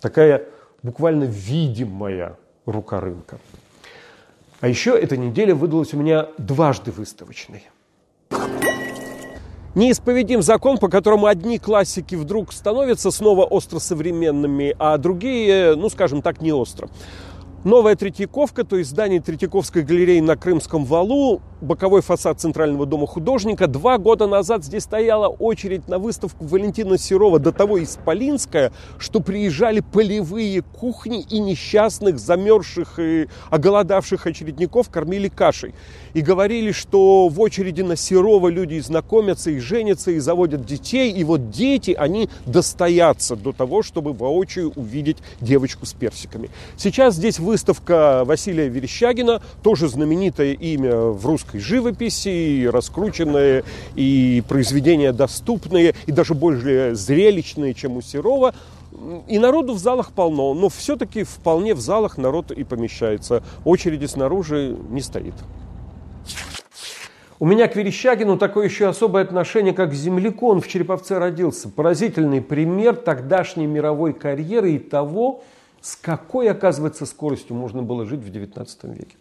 Такая 0.00 0.44
буквально 0.82 1.24
видимая 1.24 2.36
рука 2.66 3.00
рынка. 3.00 3.38
А 4.60 4.68
еще 4.68 4.98
эта 4.98 5.16
неделя 5.16 5.54
выдалась 5.54 5.94
у 5.94 5.96
меня 5.96 6.28
дважды 6.38 6.92
выставочной. 6.92 7.64
Неисповедим 9.74 10.42
закон, 10.42 10.76
по 10.76 10.88
которому 10.88 11.26
одни 11.26 11.58
классики 11.58 12.14
вдруг 12.14 12.52
становятся 12.52 13.10
снова 13.10 13.46
остросовременными, 13.50 14.76
а 14.78 14.98
другие, 14.98 15.74
ну 15.76 15.88
скажем 15.88 16.20
так, 16.20 16.42
не 16.42 16.52
остро. 16.52 16.90
Новая 17.64 17.94
Третьяковка, 17.94 18.64
то 18.64 18.76
есть 18.76 18.90
здание 18.90 19.20
Третьяковской 19.20 19.84
галереи 19.84 20.18
на 20.18 20.36
Крымском 20.36 20.84
валу, 20.84 21.40
боковой 21.60 22.02
фасад 22.02 22.40
Центрального 22.40 22.86
дома 22.86 23.06
художника. 23.06 23.68
Два 23.68 23.98
года 23.98 24.26
назад 24.26 24.64
здесь 24.64 24.82
стояла 24.82 25.28
очередь 25.28 25.86
на 25.86 26.00
выставку 26.00 26.44
Валентина 26.44 26.98
Серова, 26.98 27.38
до 27.38 27.52
того 27.52 27.80
исполинская, 27.80 28.72
что 28.98 29.20
приезжали 29.20 29.78
полевые 29.78 30.62
кухни 30.62 31.20
и 31.20 31.38
несчастных, 31.38 32.18
замерзших 32.18 32.98
и 32.98 33.28
оголодавших 33.50 34.26
очередников 34.26 34.90
кормили 34.90 35.28
кашей. 35.28 35.72
И 36.14 36.20
говорили, 36.20 36.72
что 36.72 37.28
в 37.28 37.40
очереди 37.40 37.82
на 37.82 37.94
Серова 37.94 38.48
люди 38.48 38.74
и 38.74 38.80
знакомятся, 38.80 39.52
и 39.52 39.60
женятся, 39.60 40.10
и 40.10 40.18
заводят 40.18 40.66
детей. 40.66 41.12
И 41.12 41.22
вот 41.22 41.50
дети, 41.50 41.92
они 41.92 42.28
достоятся 42.44 43.36
до 43.36 43.52
того, 43.52 43.84
чтобы 43.84 44.12
воочию 44.12 44.72
увидеть 44.74 45.18
девочку 45.40 45.86
с 45.86 45.92
персиками. 45.92 46.50
Сейчас 46.76 47.14
здесь 47.14 47.38
вы 47.38 47.51
выставка 47.52 48.22
Василия 48.24 48.66
Верещагина, 48.66 49.42
тоже 49.62 49.86
знаменитое 49.86 50.54
имя 50.54 50.96
в 50.96 51.26
русской 51.26 51.58
живописи, 51.58 52.64
раскрученное, 52.64 53.62
и 53.94 54.42
произведения 54.48 55.12
доступные, 55.12 55.94
и 56.06 56.12
даже 56.12 56.32
более 56.32 56.94
зрелищные, 56.94 57.74
чем 57.74 57.98
у 57.98 58.00
Серова. 58.00 58.54
И 59.28 59.38
народу 59.38 59.74
в 59.74 59.78
залах 59.78 60.12
полно, 60.12 60.54
но 60.54 60.70
все-таки 60.70 61.24
вполне 61.24 61.74
в 61.74 61.80
залах 61.80 62.16
народ 62.16 62.52
и 62.52 62.64
помещается. 62.64 63.42
Очереди 63.66 64.06
снаружи 64.06 64.74
не 64.88 65.02
стоит. 65.02 65.34
У 67.38 67.44
меня 67.44 67.68
к 67.68 67.76
Верещагину 67.76 68.38
такое 68.38 68.64
еще 68.64 68.88
особое 68.88 69.24
отношение, 69.24 69.74
как 69.74 69.90
к 69.90 69.94
земляку. 69.94 70.48
Он 70.48 70.62
в 70.62 70.68
Череповце 70.68 71.18
родился. 71.18 71.68
Поразительный 71.68 72.40
пример 72.40 72.96
тогдашней 72.96 73.66
мировой 73.66 74.14
карьеры 74.14 74.72
и 74.72 74.78
того, 74.78 75.42
с 75.82 75.96
какой, 75.96 76.48
оказывается, 76.48 77.04
скоростью 77.06 77.56
можно 77.56 77.82
было 77.82 78.06
жить 78.06 78.20
в 78.20 78.30
XIX 78.30 78.66
веке. 78.94 79.16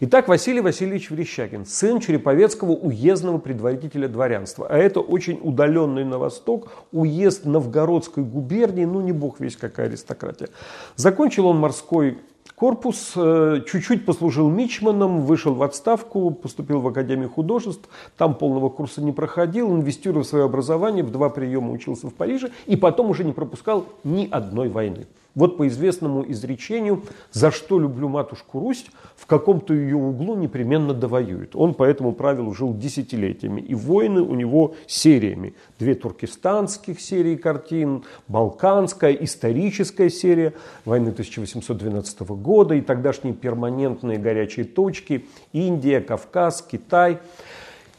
Итак, 0.00 0.28
Василий 0.28 0.60
Васильевич 0.60 1.10
Верещагин, 1.10 1.66
сын 1.66 2.00
Череповецкого 2.00 2.72
уездного 2.72 3.38
предводителя 3.38 4.08
дворянства. 4.08 4.66
А 4.68 4.78
это 4.78 5.00
очень 5.00 5.38
удаленный 5.42 6.04
на 6.04 6.18
восток, 6.18 6.72
уезд 6.92 7.44
Новгородской 7.44 8.24
губернии, 8.24 8.86
ну 8.86 9.00
не 9.00 9.12
бог 9.12 9.38
весь 9.38 9.56
какая 9.56 9.88
аристократия. 9.88 10.48
Закончил 10.96 11.46
он 11.46 11.58
морской 11.58 12.18
корпус, 12.54 13.12
э, 13.14 13.60
чуть-чуть 13.70 14.06
послужил 14.06 14.48
мичманом, 14.48 15.20
вышел 15.22 15.54
в 15.54 15.62
отставку, 15.62 16.30
поступил 16.30 16.80
в 16.80 16.88
Академию 16.88 17.28
художеств, 17.28 17.88
там 18.16 18.34
полного 18.34 18.68
курса 18.68 19.02
не 19.02 19.12
проходил, 19.12 19.70
инвестируя 19.74 20.24
в 20.24 20.26
свое 20.26 20.44
образование, 20.44 21.04
в 21.04 21.10
два 21.10 21.28
приема 21.28 21.70
учился 21.70 22.08
в 22.08 22.14
Париже 22.14 22.50
и 22.66 22.76
потом 22.76 23.10
уже 23.10 23.24
не 23.24 23.32
пропускал 23.32 23.84
ни 24.04 24.28
одной 24.30 24.68
войны. 24.70 25.06
Вот 25.38 25.56
по 25.56 25.68
известному 25.68 26.28
изречению, 26.28 27.04
за 27.30 27.52
что 27.52 27.78
люблю 27.78 28.08
матушку 28.08 28.58
Русь, 28.58 28.86
в 29.14 29.24
каком-то 29.26 29.72
ее 29.72 29.94
углу 29.94 30.34
непременно 30.34 30.92
довоюет. 30.92 31.54
Он 31.54 31.74
по 31.74 31.84
этому 31.84 32.10
правилу 32.12 32.52
жил 32.54 32.76
десятилетиями. 32.76 33.60
И 33.60 33.72
войны 33.72 34.20
у 34.20 34.34
него 34.34 34.74
сериями. 34.88 35.54
Две 35.78 35.94
туркестанских 35.94 37.00
серии 37.00 37.36
картин, 37.36 38.02
балканская, 38.26 39.12
историческая 39.12 40.10
серия 40.10 40.54
войны 40.84 41.10
1812 41.10 42.20
года 42.30 42.74
и 42.74 42.80
тогдашние 42.80 43.32
перманентные 43.32 44.18
горячие 44.18 44.64
точки, 44.64 45.24
Индия, 45.52 46.00
Кавказ, 46.00 46.66
Китай– 46.68 47.20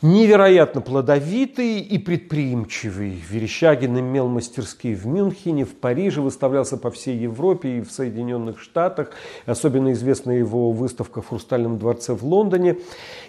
Невероятно 0.01 0.79
плодовитый 0.79 1.81
и 1.81 1.97
предприимчивый. 1.97 3.21
Верещагин 3.29 3.99
имел 3.99 4.29
мастерские 4.29 4.95
в 4.95 5.05
Мюнхене, 5.05 5.65
в 5.65 5.75
Париже, 5.75 6.21
выставлялся 6.21 6.77
по 6.77 6.89
всей 6.89 7.17
Европе 7.17 7.79
и 7.79 7.81
в 7.81 7.91
Соединенных 7.91 8.61
Штатах. 8.61 9.11
Особенно 9.45 9.91
известна 9.91 10.31
его 10.31 10.71
выставка 10.71 11.21
в 11.21 11.27
Хрустальном 11.27 11.77
дворце 11.77 12.13
в 12.13 12.23
Лондоне. 12.23 12.77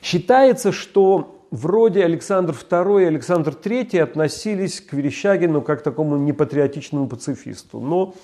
Считается, 0.01 0.71
что 0.71 1.43
вроде 1.51 2.05
Александр 2.05 2.55
II 2.55 3.03
и 3.03 3.07
Александр 3.07 3.51
III 3.51 4.01
относились 4.01 4.81
к 4.81 4.93
Верещагину 4.93 5.63
как 5.63 5.81
к 5.81 5.83
такому 5.83 6.19
непатриотичному 6.19 7.09
пацифисту. 7.09 7.81
Но 7.81 8.15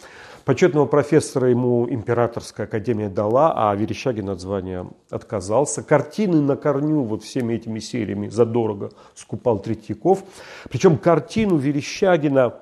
Почетного 0.46 0.86
профессора 0.86 1.50
ему 1.50 1.88
императорская 1.90 2.68
академия 2.68 3.08
дала, 3.08 3.52
а 3.56 3.74
Верещагин 3.74 4.30
от 4.30 4.40
звания 4.40 4.86
отказался. 5.10 5.82
Картины 5.82 6.40
на 6.40 6.54
корню 6.54 7.02
вот 7.02 7.24
всеми 7.24 7.54
этими 7.54 7.80
сериями 7.80 8.28
задорого 8.28 8.92
скупал 9.16 9.58
Третьяков. 9.58 10.22
Причем 10.70 10.98
картину 10.98 11.56
Верещагина 11.56 12.54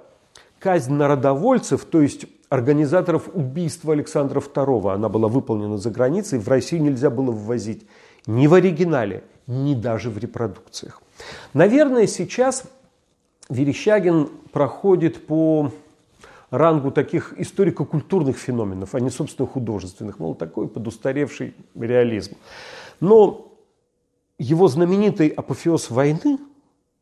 «Казнь 0.59 0.95
народовольцев», 0.95 1.85
то 1.85 2.01
есть 2.01 2.25
организаторов 2.49 3.29
убийства 3.35 3.93
Александра 3.93 4.41
II, 4.41 4.95
она 4.95 5.11
была 5.11 5.29
выполнена 5.29 5.77
за 5.77 5.91
границей, 5.91 6.39
в 6.39 6.49
Россию 6.49 6.85
нельзя 6.85 7.11
было 7.11 7.33
ввозить 7.33 7.87
ни 8.27 8.47
в 8.47 8.55
оригинале, 8.55 9.25
ни 9.47 9.75
даже 9.75 10.09
в 10.09 10.17
репродукциях. 10.17 11.03
Наверное, 11.53 12.07
сейчас 12.07 12.65
Верещагин 13.51 14.31
проходит 14.53 15.27
по 15.27 15.71
рангу 16.59 16.91
таких 16.91 17.35
историко-культурных 17.39 18.37
феноменов, 18.37 18.95
а 18.95 19.01
не, 19.01 19.11
собственно, 19.11 19.49
художественных. 19.49 20.19
Мол, 20.19 20.35
такой 20.35 20.69
подустаревший 20.69 21.55
реализм. 21.75 22.37
Но 23.01 23.53
его 24.39 24.69
знаменитый 24.69 25.29
апофеоз 25.29 25.91
войны 25.91 26.39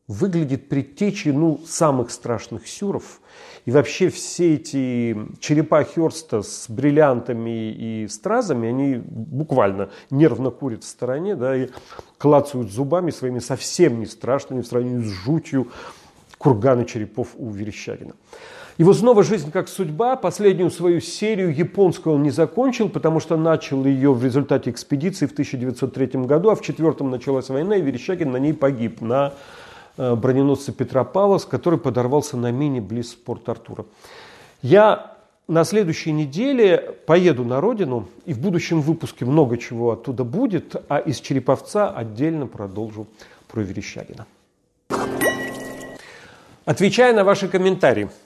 выглядит 0.07 0.69
предтечей 0.69 1.31
ну, 1.31 1.59
самых 1.65 2.11
страшных 2.11 2.67
сюров. 2.67 3.21
И 3.65 3.71
вообще 3.71 4.09
все 4.09 4.55
эти 4.55 5.15
черепа 5.39 5.83
Херста 5.83 6.43
с 6.43 6.65
бриллиантами 6.67 7.71
и 7.71 8.07
стразами, 8.09 8.67
они 8.67 8.95
буквально 8.97 9.89
нервно 10.09 10.49
курят 10.49 10.83
в 10.83 10.87
стороне 10.87 11.35
да, 11.35 11.55
и 11.55 11.69
клацают 12.17 12.71
зубами 12.71 13.11
своими 13.11 13.39
совсем 13.39 13.99
не 13.99 14.05
страшными 14.05 14.61
в 14.61 14.67
сравнении 14.67 15.03
с 15.03 15.09
жутью 15.09 15.69
курганы 16.37 16.83
черепов 16.85 17.29
у 17.37 17.49
Верещагина. 17.49 18.15
Его 18.79 18.93
снова 18.93 19.23
«Жизнь 19.23 19.51
как 19.51 19.69
судьба». 19.69 20.15
Последнюю 20.15 20.71
свою 20.71 20.99
серию 20.99 21.55
японскую 21.55 22.15
он 22.15 22.23
не 22.23 22.31
закончил, 22.31 22.89
потому 22.89 23.19
что 23.19 23.37
начал 23.37 23.85
ее 23.85 24.13
в 24.13 24.25
результате 24.25 24.71
экспедиции 24.71 25.27
в 25.27 25.31
1903 25.33 26.21
году, 26.23 26.49
а 26.49 26.55
в 26.55 26.61
четвертом 26.61 27.11
началась 27.11 27.49
война, 27.49 27.75
и 27.75 27.81
Верещагин 27.81 28.31
на 28.31 28.37
ней 28.37 28.53
погиб 28.53 28.99
на 28.99 29.33
э, 29.97 30.15
броненосце 30.15 30.71
Петропавловск, 30.71 31.49
который 31.49 31.77
подорвался 31.77 32.35
на 32.35 32.51
мине 32.51 32.81
близ 32.81 33.13
Порт-Артура. 33.13 33.85
Я 34.63 35.17
на 35.47 35.65
следующей 35.65 36.11
неделе 36.11 36.95
поеду 37.05 37.43
на 37.43 37.61
родину, 37.61 38.07
и 38.25 38.33
в 38.33 38.39
будущем 38.39 38.81
выпуске 38.81 39.23
много 39.23 39.59
чего 39.59 39.91
оттуда 39.91 40.23
будет, 40.23 40.75
а 40.89 40.97
из 40.97 41.19
Череповца 41.19 41.91
отдельно 41.91 42.47
продолжу 42.47 43.05
про 43.47 43.61
Верещагина. 43.61 44.25
Отвечая 46.65 47.13
на 47.13 47.23
ваши 47.23 47.47
комментарии– 47.47 48.09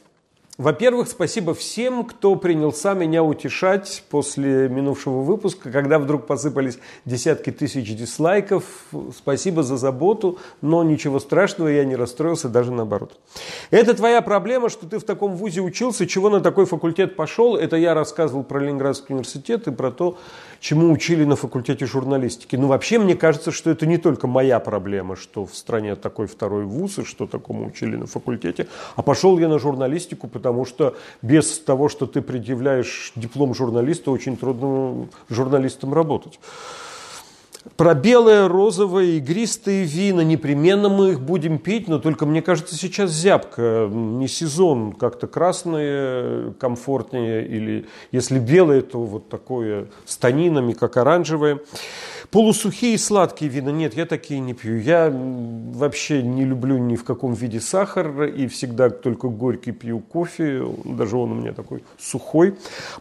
во-первых, 0.57 1.07
спасибо 1.07 1.53
всем, 1.53 2.03
кто 2.03 2.35
принялся 2.35 2.95
меня 2.95 3.23
утешать 3.23 4.03
после 4.09 4.67
минувшего 4.67 5.21
выпуска, 5.21 5.71
когда 5.71 5.99
вдруг 5.99 6.25
посыпались 6.25 6.79
десятки 7.05 7.51
тысяч 7.51 7.95
дизлайков. 7.95 8.63
Спасибо 9.15 9.61
за 9.61 9.77
заботу, 9.77 10.39
но 10.61 10.83
ничего 10.83 11.19
страшного, 11.19 11.67
я 11.67 11.85
не 11.85 11.95
расстроился, 11.95 12.49
даже 12.49 12.71
наоборот. 12.71 13.19
Это 13.69 13.93
твоя 13.93 14.21
проблема, 14.23 14.69
что 14.69 14.87
ты 14.87 14.97
в 14.97 15.03
таком 15.03 15.35
вузе 15.35 15.61
учился, 15.61 16.07
чего 16.07 16.29
на 16.29 16.39
такой 16.39 16.65
факультет 16.65 17.15
пошел. 17.15 17.55
Это 17.55 17.75
я 17.75 17.93
рассказывал 17.93 18.43
про 18.43 18.59
Ленинградский 18.59 19.13
университет 19.13 19.67
и 19.67 19.71
про 19.71 19.91
то, 19.91 20.17
чему 20.59 20.91
учили 20.91 21.23
на 21.23 21.35
факультете 21.35 21.85
журналистики. 21.85 22.55
Ну, 22.55 22.65
вообще, 22.65 22.97
мне 22.97 23.15
кажется, 23.15 23.51
что 23.51 23.69
это 23.69 23.85
не 23.85 23.99
только 23.99 24.25
моя 24.25 24.59
проблема, 24.59 25.15
что 25.15 25.45
в 25.45 25.55
стране 25.55 25.95
такой 25.95 26.25
второй 26.25 26.65
вуз, 26.65 26.97
и 26.97 27.03
что 27.03 27.27
такому 27.27 27.67
учили 27.67 27.95
на 27.95 28.07
факультете, 28.07 28.67
а 28.95 29.03
пошел 29.03 29.37
я 29.37 29.47
на 29.49 29.59
журналистику, 29.59 30.27
потому 30.27 30.46
что 30.65 30.95
без 31.21 31.59
того, 31.59 31.89
что 31.89 32.05
ты 32.05 32.21
предъявляешь 32.21 33.11
диплом 33.15 33.53
журналиста, 33.53 34.11
очень 34.11 34.37
трудно 34.37 35.07
журналистам 35.29 35.93
работать. 35.93 36.39
Про 37.75 37.93
белое, 37.93 38.47
розовое, 38.47 39.17
игристые 39.17 39.83
вина, 39.83 40.21
непременно 40.21 40.89
мы 40.89 41.11
их 41.11 41.19
будем 41.19 41.57
пить, 41.57 41.87
но 41.87 41.99
только 41.99 42.25
мне 42.25 42.41
кажется 42.41 42.75
сейчас 42.75 43.11
зябко, 43.11 43.89
не 43.91 44.27
сезон, 44.27 44.93
как-то 44.93 45.27
красные 45.27 46.53
комфортнее, 46.53 47.45
или 47.45 47.85
если 48.11 48.39
белое, 48.39 48.81
то 48.81 49.03
вот 49.03 49.27
такое 49.27 49.87
с 50.05 50.17
танинами, 50.17 50.73
как 50.73 50.97
оранжевое. 50.97 51.59
Полусухие 52.31 52.95
и 52.95 52.97
сладкие 52.97 53.49
вина. 53.49 53.71
Нет, 53.71 53.95
я 53.95 54.05
такие 54.05 54.41
не 54.41 54.53
пью. 54.53 54.77
Я 54.77 55.09
вообще 55.09 56.21
не 56.21 56.43
люблю 56.43 56.77
ни 56.77 56.97
в 56.97 57.05
каком 57.05 57.33
виде 57.33 57.61
сахар 57.61 58.23
и 58.23 58.47
всегда 58.47 58.89
только 58.89 59.29
горький 59.29 59.71
пью 59.71 59.99
кофе. 59.99 60.63
Даже 60.83 61.15
он 61.15 61.31
у 61.31 61.35
меня 61.35 61.53
такой 61.53 61.83
сухой. 61.97 62.55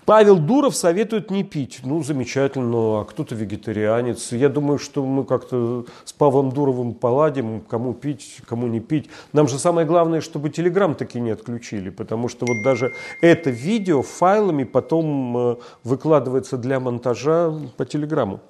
Павел 0.04 0.38
Дуров 0.38 0.76
советует 0.76 1.30
не 1.32 1.42
пить. 1.42 1.80
Ну, 1.82 2.04
замечательно. 2.04 3.00
А 3.00 3.04
кто-то 3.04 3.34
вегетарианец. 3.34 4.30
Я 4.30 4.48
думаю, 4.48 4.78
что 4.78 5.04
мы 5.04 5.24
как-то 5.24 5.86
с 6.04 6.12
Павлом 6.12 6.50
Дуровым 6.52 6.94
поладим, 6.94 7.62
кому 7.68 7.94
пить, 7.94 8.38
кому 8.46 8.68
не 8.68 8.78
пить. 8.78 9.10
Нам 9.32 9.48
же 9.48 9.58
самое 9.58 9.86
главное, 9.86 10.20
чтобы 10.20 10.50
Телеграм 10.50 10.94
таки 10.94 11.18
не 11.18 11.30
отключили, 11.30 11.90
потому 11.90 12.28
что 12.28 12.46
вот 12.46 12.62
даже 12.62 12.92
это 13.20 13.50
видео 13.50 14.02
файлами 14.02 14.62
потом 14.64 15.36
э, 15.36 15.56
выкладывается 15.82 16.56
для 16.56 16.78
монтажа 16.78 17.52
по 17.76 17.84
Телеграму. 17.84 18.40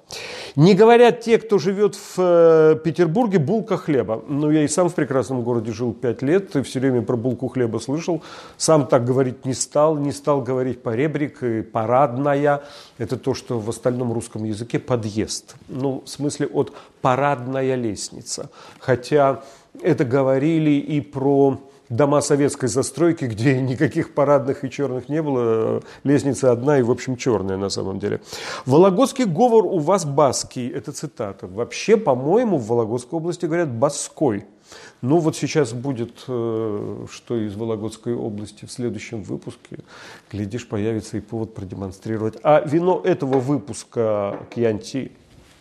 Не 0.67 0.73
говорят 0.73 1.21
те, 1.21 1.37
кто 1.37 1.59
живет 1.59 1.95
в 1.95 2.15
э, 2.17 2.75
Петербурге, 2.83 3.39
булка 3.39 3.77
хлеба. 3.77 4.21
Ну, 4.27 4.51
я 4.51 4.63
и 4.63 4.67
сам 4.67 4.89
в 4.89 4.95
прекрасном 4.95 5.41
городе 5.41 5.71
жил 5.71 5.93
пять 5.93 6.21
лет, 6.21 6.57
и 6.57 6.61
все 6.61 6.81
время 6.81 7.01
про 7.03 7.15
булку 7.15 7.47
хлеба 7.47 7.77
слышал. 7.77 8.21
Сам 8.57 8.85
так 8.85 9.05
говорить 9.05 9.45
не 9.45 9.53
стал, 9.53 9.95
не 9.95 10.11
стал 10.11 10.41
говорить 10.41 10.83
поребрик 10.83 11.41
и 11.41 11.61
парадная. 11.61 12.63
Это 12.97 13.15
то, 13.15 13.33
что 13.33 13.59
в 13.59 13.69
остальном 13.69 14.11
русском 14.11 14.43
языке 14.43 14.77
подъезд. 14.77 15.55
Ну, 15.69 16.03
в 16.05 16.09
смысле 16.09 16.47
от 16.47 16.73
парадная 17.01 17.75
лестница. 17.75 18.49
Хотя 18.79 19.43
это 19.81 20.03
говорили 20.03 20.71
и 20.71 20.99
про 20.99 21.61
дома 21.89 22.21
советской 22.21 22.67
застройки, 22.67 23.25
где 23.25 23.59
никаких 23.61 24.13
парадных 24.13 24.63
и 24.63 24.69
черных 24.69 25.09
не 25.09 25.21
было, 25.21 25.81
лестница 26.03 26.51
одна 26.51 26.79
и, 26.79 26.81
в 26.81 26.91
общем, 26.91 27.17
черная 27.17 27.57
на 27.57 27.69
самом 27.69 27.99
деле. 27.99 28.21
Вологодский 28.65 29.25
говор 29.25 29.65
у 29.65 29.79
вас 29.79 30.05
баский, 30.05 30.69
это 30.69 30.91
цитата. 30.91 31.47
Вообще, 31.47 31.97
по-моему, 31.97 32.57
в 32.57 32.67
Вологодской 32.67 33.17
области 33.17 33.45
говорят 33.45 33.71
баской. 33.71 34.45
Ну 35.01 35.19
вот 35.19 35.35
сейчас 35.37 35.73
будет, 35.73 36.23
э, 36.27 37.05
что 37.09 37.37
из 37.37 37.55
Вологодской 37.55 38.13
области 38.13 38.65
в 38.65 38.71
следующем 38.71 39.23
выпуске, 39.23 39.79
глядишь, 40.31 40.67
появится 40.67 41.17
и 41.17 41.21
повод 41.21 41.53
продемонстрировать. 41.53 42.35
А 42.43 42.61
вино 42.61 43.01
этого 43.03 43.39
выпуска 43.39 44.39
Кьянти, 44.53 45.11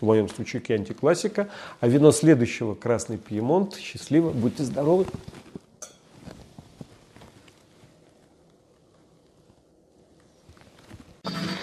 в 0.01 0.07
моем 0.07 0.29
случае 0.29 0.63
Кьянти 0.63 0.93
классика, 0.93 1.49
а 1.81 1.89
вино 1.89 2.11
следующего 2.13 2.75
Красный 2.75 3.19
Пьемонт. 3.19 3.77
Счастливо, 3.77 4.31
будьте 4.31 4.65
здоровы. 4.65 5.07
you 11.33 11.56